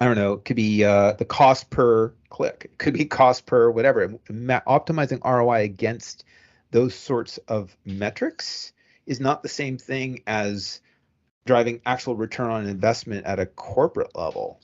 I 0.00 0.06
don't 0.06 0.16
know, 0.16 0.32
it 0.32 0.46
could 0.46 0.56
be 0.56 0.82
uh, 0.82 1.12
the 1.12 1.26
cost 1.26 1.68
per 1.68 2.14
click, 2.30 2.62
it 2.64 2.78
could 2.78 2.94
be 2.94 3.04
cost 3.04 3.44
per 3.44 3.70
whatever. 3.70 4.08
optimizing 4.08 5.22
ROI 5.22 5.60
against 5.62 6.24
those 6.70 6.94
sorts 6.94 7.36
of 7.48 7.76
metrics 7.84 8.72
is 9.06 9.20
not 9.20 9.42
the 9.42 9.48
same 9.48 9.76
thing 9.76 10.22
as 10.26 10.80
driving 11.46 11.80
actual 11.86 12.16
return 12.16 12.50
on 12.50 12.66
investment 12.66 13.26
at 13.26 13.38
a 13.38 13.46
corporate 13.46 14.14
level. 14.16 14.60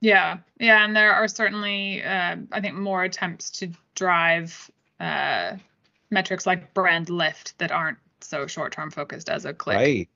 Yeah, 0.00 0.38
yeah, 0.60 0.84
and 0.84 0.94
there 0.94 1.14
are 1.14 1.28
certainly, 1.28 2.02
uh, 2.02 2.36
I 2.52 2.60
think, 2.60 2.74
more 2.74 3.04
attempts 3.04 3.50
to 3.52 3.70
drive 3.94 4.70
uh, 5.00 5.56
metrics 6.10 6.46
like 6.46 6.74
brand 6.74 7.08
lift 7.08 7.56
that 7.58 7.72
aren't 7.72 7.98
so 8.20 8.46
short-term 8.46 8.90
focused 8.90 9.28
as 9.28 9.44
a 9.44 9.54
click. 9.54 9.76
Right, 9.76 10.08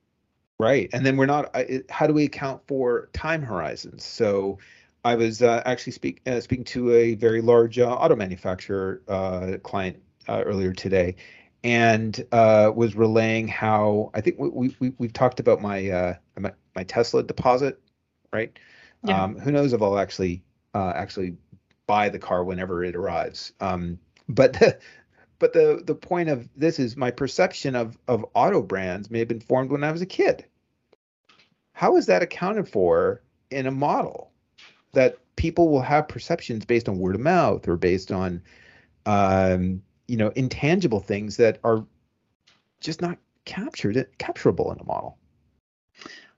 right, 0.59 0.89
and 0.93 1.05
then 1.05 1.17
we're 1.17 1.25
not. 1.25 1.55
How 1.89 2.05
do 2.05 2.13
we 2.13 2.25
account 2.25 2.61
for 2.67 3.09
time 3.13 3.41
horizons? 3.41 4.03
So, 4.03 4.59
I 5.03 5.15
was 5.15 5.41
uh, 5.41 5.63
actually 5.65 5.93
speak, 5.93 6.21
uh, 6.27 6.41
speaking 6.41 6.65
to 6.65 6.91
a 6.93 7.15
very 7.15 7.41
large 7.41 7.79
uh, 7.79 7.89
auto 7.89 8.15
manufacturer 8.15 9.01
uh, 9.07 9.53
client 9.63 9.97
earlier 10.27 10.73
today, 10.73 11.15
and 11.63 12.25
uh, 12.31 12.71
was 12.73 12.95
relaying 12.95 13.47
how 13.47 14.11
I 14.13 14.21
think 14.21 14.37
we, 14.39 14.75
we 14.79 14.93
we've 14.97 15.13
talked 15.13 15.39
about 15.39 15.61
my 15.61 15.89
uh, 15.89 16.15
my, 16.37 16.51
my 16.75 16.83
Tesla 16.83 17.23
deposit, 17.23 17.79
right? 18.31 18.57
Yeah. 19.03 19.23
Um, 19.23 19.39
who 19.39 19.51
knows 19.51 19.73
if 19.73 19.81
I'll 19.81 19.99
actually 19.99 20.43
uh, 20.73 20.93
actually 20.95 21.37
buy 21.87 22.09
the 22.09 22.19
car 22.19 22.43
whenever 22.43 22.83
it 22.83 22.95
arrives. 22.95 23.53
Um, 23.59 23.99
but 24.27 24.53
the, 24.53 24.77
but 25.39 25.53
the 25.53 25.81
the 25.85 25.95
point 25.95 26.29
of 26.29 26.47
this 26.55 26.79
is 26.79 26.95
my 26.95 27.11
perception 27.11 27.75
of 27.75 27.97
of 28.07 28.25
auto 28.33 28.61
brands 28.61 29.09
may 29.09 29.19
have 29.19 29.27
been 29.27 29.39
formed 29.39 29.71
when 29.71 29.83
I 29.83 29.91
was 29.91 30.01
a 30.01 30.05
kid. 30.05 30.45
How 31.73 31.97
is 31.97 32.07
that 32.07 32.21
accounted 32.21 32.67
for 32.67 33.21
in 33.49 33.65
a 33.65 33.71
model 33.71 34.31
that 34.93 35.17
people 35.35 35.69
will 35.69 35.81
have 35.81 36.07
perceptions 36.07 36.65
based 36.65 36.89
on 36.89 36.99
word 36.99 37.15
of 37.15 37.21
mouth 37.21 37.67
or 37.67 37.77
based 37.77 38.11
on 38.11 38.41
um, 39.05 39.81
you 40.09 40.17
know 40.17 40.29
intangible 40.35 40.99
things 40.99 41.37
that 41.37 41.59
are 41.63 41.85
just 42.81 43.01
not 43.01 43.17
captured 43.45 44.07
capturable 44.17 44.71
in 44.71 44.79
a 44.79 44.83
model. 44.83 45.17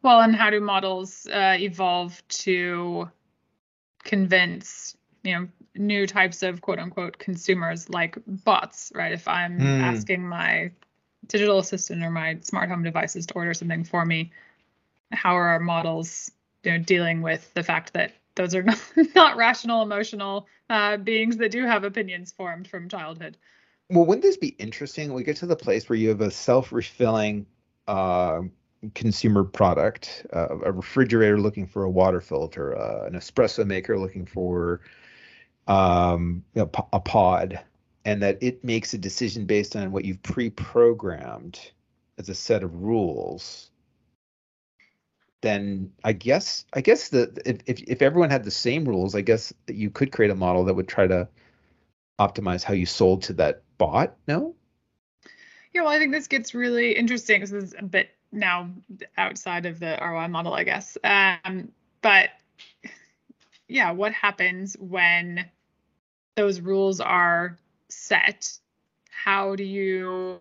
Well 0.01 0.21
and 0.21 0.35
how 0.35 0.49
do 0.49 0.59
models 0.59 1.27
uh, 1.27 1.57
evolve 1.59 2.21
to 2.29 3.09
convince 4.03 4.97
you 5.23 5.33
know 5.33 5.47
new 5.75 6.05
types 6.05 6.43
of 6.43 6.61
quote 6.61 6.79
unquote 6.79 7.17
consumers 7.17 7.89
like 7.89 8.17
bots 8.27 8.91
right? 8.93 9.13
If 9.13 9.27
i'm 9.27 9.59
mm. 9.59 9.81
asking 9.81 10.27
my 10.27 10.71
digital 11.27 11.59
assistant 11.59 12.03
or 12.03 12.09
my 12.09 12.37
smart 12.41 12.69
home 12.69 12.83
devices 12.83 13.25
to 13.27 13.33
order 13.35 13.53
something 13.53 13.83
for 13.83 14.03
me 14.03 14.31
how 15.11 15.35
are 15.35 15.49
our 15.49 15.59
models 15.59 16.31
you 16.63 16.71
know 16.71 16.77
dealing 16.79 17.21
with 17.21 17.53
the 17.53 17.63
fact 17.63 17.93
that 17.93 18.13
those 18.35 18.55
are 18.55 18.63
not, 18.63 18.79
not 19.15 19.37
rational 19.37 19.81
emotional 19.81 20.47
uh, 20.69 20.97
beings 20.97 21.37
that 21.37 21.51
do 21.51 21.65
have 21.65 21.83
opinions 21.83 22.31
formed 22.31 22.67
from 22.67 22.89
childhood 22.89 23.37
well, 23.91 24.05
wouldn't 24.05 24.23
this 24.23 24.37
be 24.37 24.55
interesting? 24.57 25.13
We 25.13 25.23
get 25.23 25.37
to 25.37 25.45
the 25.45 25.55
place 25.55 25.89
where 25.89 25.97
you 25.97 26.09
have 26.09 26.21
a 26.21 26.31
self-refilling 26.31 27.45
uh, 27.87 28.41
consumer 28.95 29.43
product, 29.43 30.25
uh, 30.33 30.59
a 30.63 30.71
refrigerator 30.71 31.39
looking 31.39 31.67
for 31.67 31.83
a 31.83 31.89
water 31.89 32.21
filter, 32.21 32.77
uh, 32.77 33.05
an 33.05 33.13
espresso 33.13 33.65
maker 33.65 33.99
looking 33.99 34.25
for 34.25 34.81
um, 35.67 36.43
you 36.55 36.61
know, 36.61 36.71
a 36.93 36.99
pod, 36.99 37.59
and 38.05 38.23
that 38.23 38.37
it 38.41 38.63
makes 38.63 38.93
a 38.93 38.97
decision 38.97 39.45
based 39.45 39.75
on 39.75 39.91
what 39.91 40.05
you've 40.05 40.23
pre-programmed 40.23 41.59
as 42.17 42.29
a 42.29 42.35
set 42.35 42.63
of 42.63 42.81
rules. 42.81 43.69
Then 45.41 45.91
I 46.03 46.13
guess 46.13 46.65
I 46.73 46.81
guess 46.81 47.09
the 47.09 47.35
if 47.45 47.81
if 47.81 48.01
everyone 48.01 48.29
had 48.29 48.43
the 48.43 48.51
same 48.51 48.85
rules, 48.85 49.15
I 49.15 49.21
guess 49.21 49.51
that 49.65 49.75
you 49.75 49.89
could 49.89 50.11
create 50.11 50.31
a 50.31 50.35
model 50.35 50.63
that 50.65 50.75
would 50.75 50.87
try 50.87 51.07
to 51.07 51.27
optimize 52.19 52.63
how 52.63 52.73
you 52.73 52.85
sold 52.85 53.23
to 53.23 53.33
that 53.33 53.63
bot. 53.81 54.15
No. 54.27 54.53
Yeah, 55.73 55.81
well, 55.81 55.89
I 55.89 55.97
think 55.97 56.11
this 56.11 56.27
gets 56.27 56.53
really 56.53 56.91
interesting. 56.91 57.41
This 57.41 57.51
is 57.51 57.73
a 57.77 57.83
bit 57.83 58.11
now 58.31 58.69
outside 59.17 59.65
of 59.65 59.79
the 59.79 59.97
ROI 59.99 60.27
model, 60.27 60.53
I 60.53 60.63
guess. 60.63 60.99
Um, 61.03 61.71
but 62.03 62.29
yeah, 63.67 63.91
what 63.91 64.13
happens 64.13 64.77
when 64.79 65.45
those 66.35 66.61
rules 66.61 66.99
are 66.99 67.57
set? 67.89 68.55
How 69.09 69.55
do 69.55 69.63
you 69.63 70.39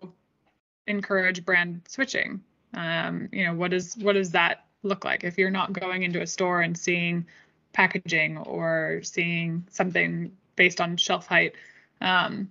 encourage 0.86 1.42
brand 1.42 1.80
switching? 1.88 2.42
Um, 2.74 3.30
you 3.32 3.46
know, 3.46 3.54
what 3.54 3.72
is 3.72 3.96
what 3.96 4.14
does 4.14 4.32
that 4.32 4.66
look 4.82 5.06
like 5.06 5.24
if 5.24 5.38
you're 5.38 5.50
not 5.50 5.72
going 5.72 6.02
into 6.02 6.20
a 6.20 6.26
store 6.26 6.60
and 6.60 6.76
seeing 6.76 7.26
packaging 7.72 8.36
or 8.36 9.00
seeing 9.02 9.66
something 9.70 10.30
based 10.56 10.80
on 10.80 10.98
shelf 10.98 11.26
height? 11.26 11.54
Um, 12.02 12.50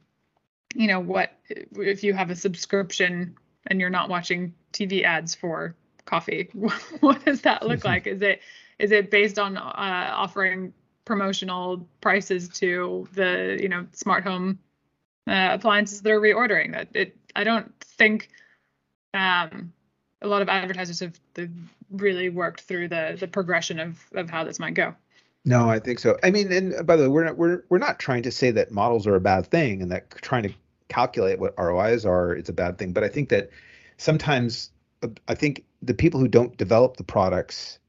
you 0.76 0.88
know 0.88 1.00
what 1.00 1.32
if 1.50 2.04
you 2.04 2.14
have 2.14 2.30
a 2.30 2.36
subscription 2.36 3.36
and 3.68 3.80
you're 3.80 3.90
not 3.90 4.10
watching 4.10 4.54
TV 4.74 5.04
ads 5.04 5.34
for 5.36 5.76
coffee 6.06 6.50
what 7.00 7.24
does 7.24 7.42
that 7.42 7.66
look 7.66 7.86
like? 7.86 8.08
Is 8.08 8.22
it 8.22 8.42
is 8.80 8.92
it 8.92 9.12
based 9.12 9.38
on 9.38 9.58
uh, 9.58 9.64
offering 10.16 10.74
promotional 11.06 11.88
prices 12.02 12.50
to 12.50 13.08
the 13.14 13.58
you 13.62 13.70
know 13.70 13.86
smart 13.92 14.24
home 14.24 14.60
uh, 15.28 15.50
appliances 15.52 16.02
that 16.02 16.12
are 16.12 16.20
reordering? 16.20 16.72
That 16.72 16.88
it 16.94 17.18
I 17.36 17.44
don't 17.44 17.74
think 17.84 18.30
um, 19.14 19.74
a 20.22 20.28
lot 20.28 20.42
of 20.42 20.50
advertisers 20.50 21.00
have 21.02 21.20
really 21.92 22.30
worked 22.30 22.62
through 22.62 22.88
the 22.88 23.18
the 23.20 23.28
progression 23.28 23.80
of 23.80 24.04
of 24.14 24.30
how 24.30 24.44
this 24.44 24.60
might 24.60 24.74
go. 24.74 24.96
No, 25.46 25.70
I 25.70 25.80
think 25.80 26.00
so. 26.00 26.18
I 26.24 26.32
mean, 26.32 26.52
and 26.52 26.74
uh, 26.76 26.84
by 26.84 26.96
the 26.96 27.04
way, 27.04 27.08
we're 27.10 27.24
not 27.24 27.38
we're 27.38 27.64
we're 27.70 27.78
not 27.78 28.00
trying 28.00 28.24
to 28.24 28.32
say 28.32 28.52
that 28.52 28.72
models 28.72 29.08
are 29.08 29.16
a 29.16 29.22
bad 29.22 29.48
thing 29.48 29.82
and 29.82 29.92
that 29.92 30.10
trying 30.22 30.44
to 30.44 30.54
calculate 30.90 31.40
what 31.40 31.54
ROIs 31.58 32.06
are 32.06 32.34
is 32.36 32.50
a 32.50 32.54
bad 32.54 32.78
thing. 32.78 32.94
But 32.94 33.04
I 33.04 33.08
think 33.10 33.30
that 33.30 33.50
sometimes 33.98 34.72
uh, 35.02 35.08
I 35.28 35.36
think 35.36 35.66
the 35.82 35.94
people 35.94 36.20
who 36.20 36.28
don't 36.28 36.58
develop 36.58 36.98
the 36.98 37.04
products 37.04 37.80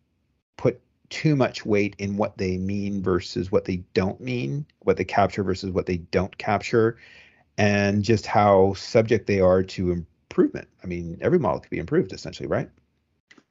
put 0.56 0.80
too 1.10 1.34
much 1.36 1.66
weight 1.66 1.96
in 1.98 2.16
what 2.16 2.38
they 2.38 2.56
mean 2.56 3.02
versus 3.02 3.50
what 3.50 3.64
they 3.64 3.78
don't 3.94 4.20
mean, 4.20 4.64
what 4.80 4.96
they 4.96 5.04
capture 5.04 5.42
versus 5.42 5.70
what 5.72 5.86
they 5.86 5.98
don't 5.98 6.36
capture, 6.38 6.98
and 7.58 8.04
just 8.04 8.26
how 8.26 8.74
subject 8.74 9.26
they 9.26 9.40
are 9.40 9.62
to 9.64 9.90
improvement. 9.90 10.68
I 10.84 10.86
mean, 10.86 11.18
every 11.20 11.38
model 11.38 11.60
can 11.60 11.70
be 11.70 11.78
improved 11.78 12.12
essentially, 12.12 12.48
right? 12.48 12.70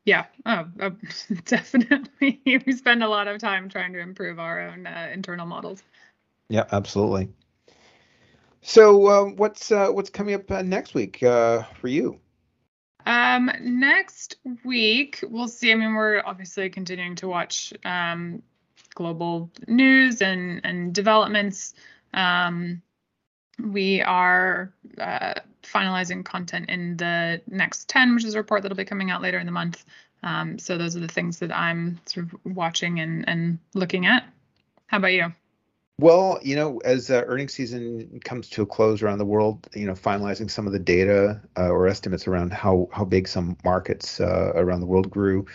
Yeah, 0.09 0.25
oh, 0.47 0.65
oh, 0.79 0.89
definitely. 1.45 2.41
we 2.65 2.71
spend 2.71 3.03
a 3.03 3.07
lot 3.07 3.27
of 3.27 3.39
time 3.39 3.69
trying 3.69 3.93
to 3.93 3.99
improve 3.99 4.39
our 4.39 4.59
own 4.59 4.87
uh, 4.87 5.11
internal 5.13 5.45
models. 5.45 5.83
Yeah, 6.49 6.65
absolutely. 6.71 7.29
So, 8.61 9.05
uh, 9.05 9.25
what's 9.25 9.71
uh, 9.71 9.89
what's 9.89 10.09
coming 10.09 10.33
up 10.33 10.49
uh, 10.49 10.63
next 10.63 10.95
week 10.95 11.21
uh, 11.21 11.61
for 11.79 11.89
you? 11.89 12.19
Um, 13.05 13.51
next 13.61 14.37
week 14.65 15.23
we'll 15.29 15.47
see. 15.47 15.71
I 15.71 15.75
mean, 15.75 15.93
we're 15.93 16.23
obviously 16.25 16.71
continuing 16.71 17.13
to 17.17 17.27
watch 17.27 17.71
um, 17.85 18.41
global 18.95 19.51
news 19.67 20.23
and 20.23 20.61
and 20.63 20.91
developments. 20.91 21.75
Um, 22.15 22.81
we 23.63 24.01
are 24.01 24.73
uh, 24.99 25.35
finalizing 25.71 26.23
content 26.23 26.69
in 26.69 26.97
the 26.97 27.41
next 27.47 27.87
10, 27.89 28.15
which 28.15 28.25
is 28.25 28.35
a 28.35 28.37
report 28.37 28.63
that'll 28.63 28.77
be 28.77 28.85
coming 28.85 29.11
out 29.11 29.21
later 29.21 29.39
in 29.39 29.45
the 29.45 29.51
month. 29.51 29.85
Um, 30.23 30.59
so 30.59 30.77
those 30.77 30.95
are 30.95 30.99
the 30.99 31.07
things 31.07 31.39
that 31.39 31.55
I'm 31.55 31.99
sort 32.05 32.25
of 32.25 32.39
watching 32.43 32.99
and, 32.99 33.27
and 33.27 33.59
looking 33.73 34.05
at. 34.05 34.27
How 34.87 34.97
about 34.97 35.13
you? 35.13 35.33
Well, 35.99 36.39
you 36.41 36.55
know, 36.55 36.77
as 36.79 37.09
uh, 37.09 37.23
earnings 37.27 37.53
season 37.53 38.21
comes 38.23 38.49
to 38.51 38.61
a 38.61 38.65
close 38.65 39.01
around 39.01 39.17
the 39.17 39.25
world, 39.25 39.67
you 39.75 39.85
know, 39.85 39.93
finalizing 39.93 40.49
some 40.49 40.65
of 40.65 40.71
the 40.71 40.79
data 40.79 41.41
uh, 41.57 41.67
or 41.67 41.87
estimates 41.87 42.25
around 42.25 42.53
how 42.53 42.87
how 42.93 43.03
big 43.03 43.27
some 43.27 43.57
markets 43.65 44.21
uh, 44.21 44.53
around 44.55 44.79
the 44.79 44.85
world 44.85 45.09
grew 45.09 45.45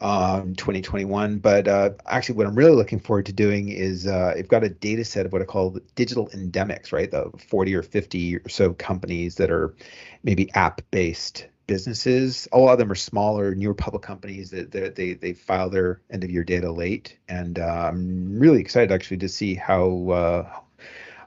um, 0.00 0.54
2021. 0.54 1.38
But 1.38 1.68
uh, 1.68 1.90
actually, 2.06 2.36
what 2.36 2.46
I'm 2.46 2.54
really 2.54 2.74
looking 2.74 3.00
forward 3.00 3.26
to 3.26 3.32
doing 3.32 3.68
is 3.68 4.06
uh, 4.06 4.34
I've 4.36 4.48
got 4.48 4.64
a 4.64 4.68
data 4.68 5.04
set 5.04 5.26
of 5.26 5.32
what 5.32 5.42
I 5.42 5.44
call 5.44 5.78
digital 5.94 6.28
endemics, 6.28 6.92
right? 6.92 7.10
The 7.10 7.30
40 7.48 7.74
or 7.74 7.82
50 7.82 8.36
or 8.36 8.48
so 8.48 8.74
companies 8.74 9.36
that 9.36 9.50
are 9.50 9.74
maybe 10.22 10.52
app 10.54 10.80
based 10.90 11.46
businesses. 11.66 12.48
A 12.52 12.58
lot 12.58 12.72
of 12.72 12.78
them 12.78 12.90
are 12.90 12.96
smaller, 12.96 13.54
newer 13.54 13.74
public 13.74 14.02
companies 14.02 14.50
that 14.50 14.94
they 14.96 15.14
they 15.14 15.32
file 15.32 15.70
their 15.70 16.00
end 16.10 16.24
of 16.24 16.30
year 16.30 16.44
data 16.44 16.72
late, 16.72 17.18
and 17.28 17.58
uh, 17.58 17.90
I'm 17.92 18.38
really 18.38 18.60
excited 18.60 18.92
actually 18.92 19.18
to 19.18 19.28
see 19.28 19.54
how. 19.54 20.10
Uh, 20.10 20.60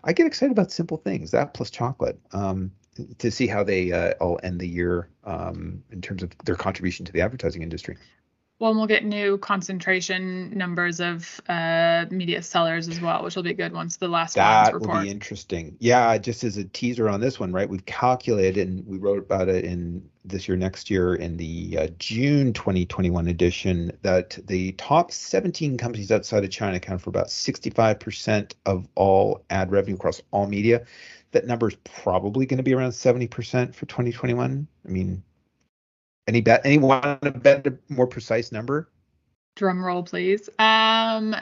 I 0.03 0.13
get 0.13 0.25
excited 0.25 0.51
about 0.51 0.71
simple 0.71 0.97
things, 0.97 1.29
that 1.29 1.53
plus 1.53 1.69
chocolate. 1.69 2.19
Um, 2.31 2.71
to 3.19 3.31
see 3.31 3.47
how 3.47 3.63
they 3.63 3.91
uh, 3.91 4.13
all 4.19 4.39
end 4.43 4.59
the 4.59 4.67
year 4.67 5.09
um, 5.23 5.83
in 5.91 6.01
terms 6.01 6.23
of 6.23 6.31
their 6.43 6.55
contribution 6.55 7.05
to 7.05 7.11
the 7.11 7.21
advertising 7.21 7.61
industry. 7.61 7.97
Well, 8.61 8.75
we'll 8.75 8.85
get 8.85 9.03
new 9.03 9.39
concentration 9.39 10.55
numbers 10.55 10.99
of 10.99 11.41
uh, 11.49 12.05
media 12.11 12.43
sellers 12.43 12.87
as 12.87 13.01
well, 13.01 13.23
which 13.23 13.35
will 13.35 13.41
be 13.41 13.55
good 13.55 13.73
once 13.73 13.97
the 13.97 14.07
last 14.07 14.35
that 14.35 14.71
report. 14.71 14.97
will 14.97 15.01
be 15.01 15.09
interesting. 15.09 15.75
Yeah, 15.79 16.15
just 16.19 16.43
as 16.43 16.57
a 16.57 16.65
teaser 16.65 17.09
on 17.09 17.21
this 17.21 17.39
one, 17.39 17.51
right? 17.51 17.67
We've 17.67 17.83
calculated 17.87 18.67
and 18.67 18.85
we 18.85 18.99
wrote 18.99 19.17
about 19.17 19.49
it 19.49 19.65
in 19.65 20.07
this 20.23 20.47
year, 20.47 20.57
next 20.57 20.91
year, 20.91 21.15
in 21.15 21.37
the 21.37 21.75
uh, 21.79 21.87
June 21.97 22.53
2021 22.53 23.29
edition, 23.29 23.97
that 24.03 24.37
the 24.45 24.73
top 24.73 25.11
17 25.11 25.75
companies 25.79 26.11
outside 26.11 26.43
of 26.43 26.51
China 26.51 26.77
account 26.77 27.01
for 27.01 27.09
about 27.09 27.29
65% 27.29 28.53
of 28.67 28.87
all 28.93 29.43
ad 29.49 29.71
revenue 29.71 29.95
across 29.95 30.21
all 30.29 30.45
media. 30.45 30.85
That 31.31 31.47
number 31.47 31.69
is 31.69 31.77
probably 31.83 32.45
going 32.45 32.57
to 32.57 32.63
be 32.63 32.75
around 32.75 32.91
70% 32.91 33.73
for 33.73 33.87
2021. 33.87 34.67
I 34.85 34.87
mean, 34.87 35.23
any 36.27 36.41
bet? 36.41 36.61
Anyone 36.65 37.01
want 37.01 37.21
to 37.21 37.31
bet 37.31 37.67
a 37.67 37.77
more 37.89 38.07
precise 38.07 38.51
number? 38.51 38.89
Drum 39.55 39.83
roll, 39.83 40.03
please. 40.03 40.49
Um, 40.59 41.35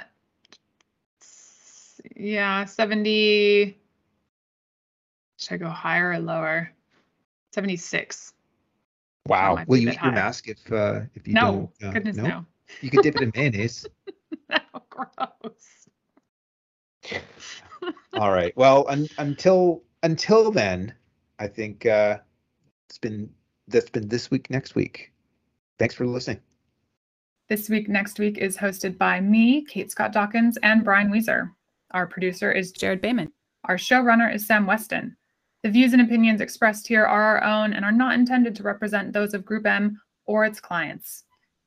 yeah, 2.16 2.66
seventy. 2.66 3.78
Should 5.38 5.54
I 5.54 5.58
go 5.58 5.70
higher 5.70 6.12
or 6.12 6.20
lower? 6.20 6.72
Seventy-six. 7.54 8.34
Wow. 9.28 9.64
Will 9.68 9.78
you 9.78 9.90
eat 9.90 9.98
high. 9.98 10.08
your 10.08 10.16
mask 10.16 10.48
if 10.48 10.72
uh, 10.72 11.02
if 11.14 11.28
you 11.28 11.34
no, 11.34 11.70
don't? 11.80 11.90
Uh, 11.90 11.94
goodness 11.94 12.16
no. 12.16 12.24
no. 12.24 12.46
You 12.82 12.90
could 12.90 13.02
dip 13.02 13.16
it 13.16 13.22
in 13.22 13.32
mayonnaise. 13.36 13.86
no, 14.50 14.58
gross. 14.90 15.88
All 18.14 18.32
right. 18.32 18.56
Well, 18.56 18.86
un- 18.90 19.08
until 19.18 19.84
until 20.04 20.52
then, 20.52 20.94
I 21.38 21.48
think 21.48 21.86
uh, 21.86 22.18
it's 22.88 22.98
been 22.98 23.30
that's 23.70 23.90
been 23.90 24.08
this 24.08 24.30
week, 24.32 24.50
next 24.50 24.76
week. 24.76 25.12
Thanks 25.78 25.96
for 25.96 26.06
listening. 26.06 26.40
This 27.48 27.70
week, 27.70 27.90
next 27.90 28.20
week 28.20 28.38
is 28.38 28.56
hosted 28.56 28.98
by 28.98 29.20
me, 29.20 29.66
Kate 29.66 29.90
Scott 29.90 30.12
Dawkins, 30.12 30.58
and 30.62 30.84
Brian 30.84 31.10
Wieser. 31.10 31.50
Our 31.92 32.06
producer 32.06 32.52
is 32.52 32.72
Jared 32.72 33.02
Bayman. 33.02 33.32
Our 33.66 33.76
showrunner 33.76 34.34
is 34.34 34.46
Sam 34.46 34.68
Weston. 34.68 35.16
The 35.64 35.72
views 35.72 35.94
and 35.94 36.02
opinions 36.02 36.42
expressed 36.42 36.88
here 36.88 37.06
are 37.06 37.38
our 37.38 37.44
own 37.44 37.74
and 37.74 37.84
are 37.84 37.92
not 37.92 38.14
intended 38.14 38.56
to 38.56 38.64
represent 38.64 39.12
those 39.12 39.34
of 39.34 39.46
Group 39.46 39.66
M 39.66 40.00
or 40.26 40.46
its 40.46 40.60
clients. 40.60 41.24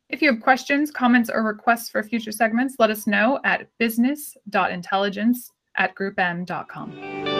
If 0.08 0.22
you 0.22 0.30
have 0.30 0.42
questions, 0.42 0.90
comments, 0.90 1.30
or 1.30 1.42
requests 1.42 1.88
for 1.88 2.02
future 2.02 2.32
segments, 2.32 2.76
let 2.78 2.90
us 2.90 3.06
know 3.06 3.40
at 3.44 3.68
business.intelligence 3.78 5.50
at 5.76 5.94
groupm.com. 5.94 7.31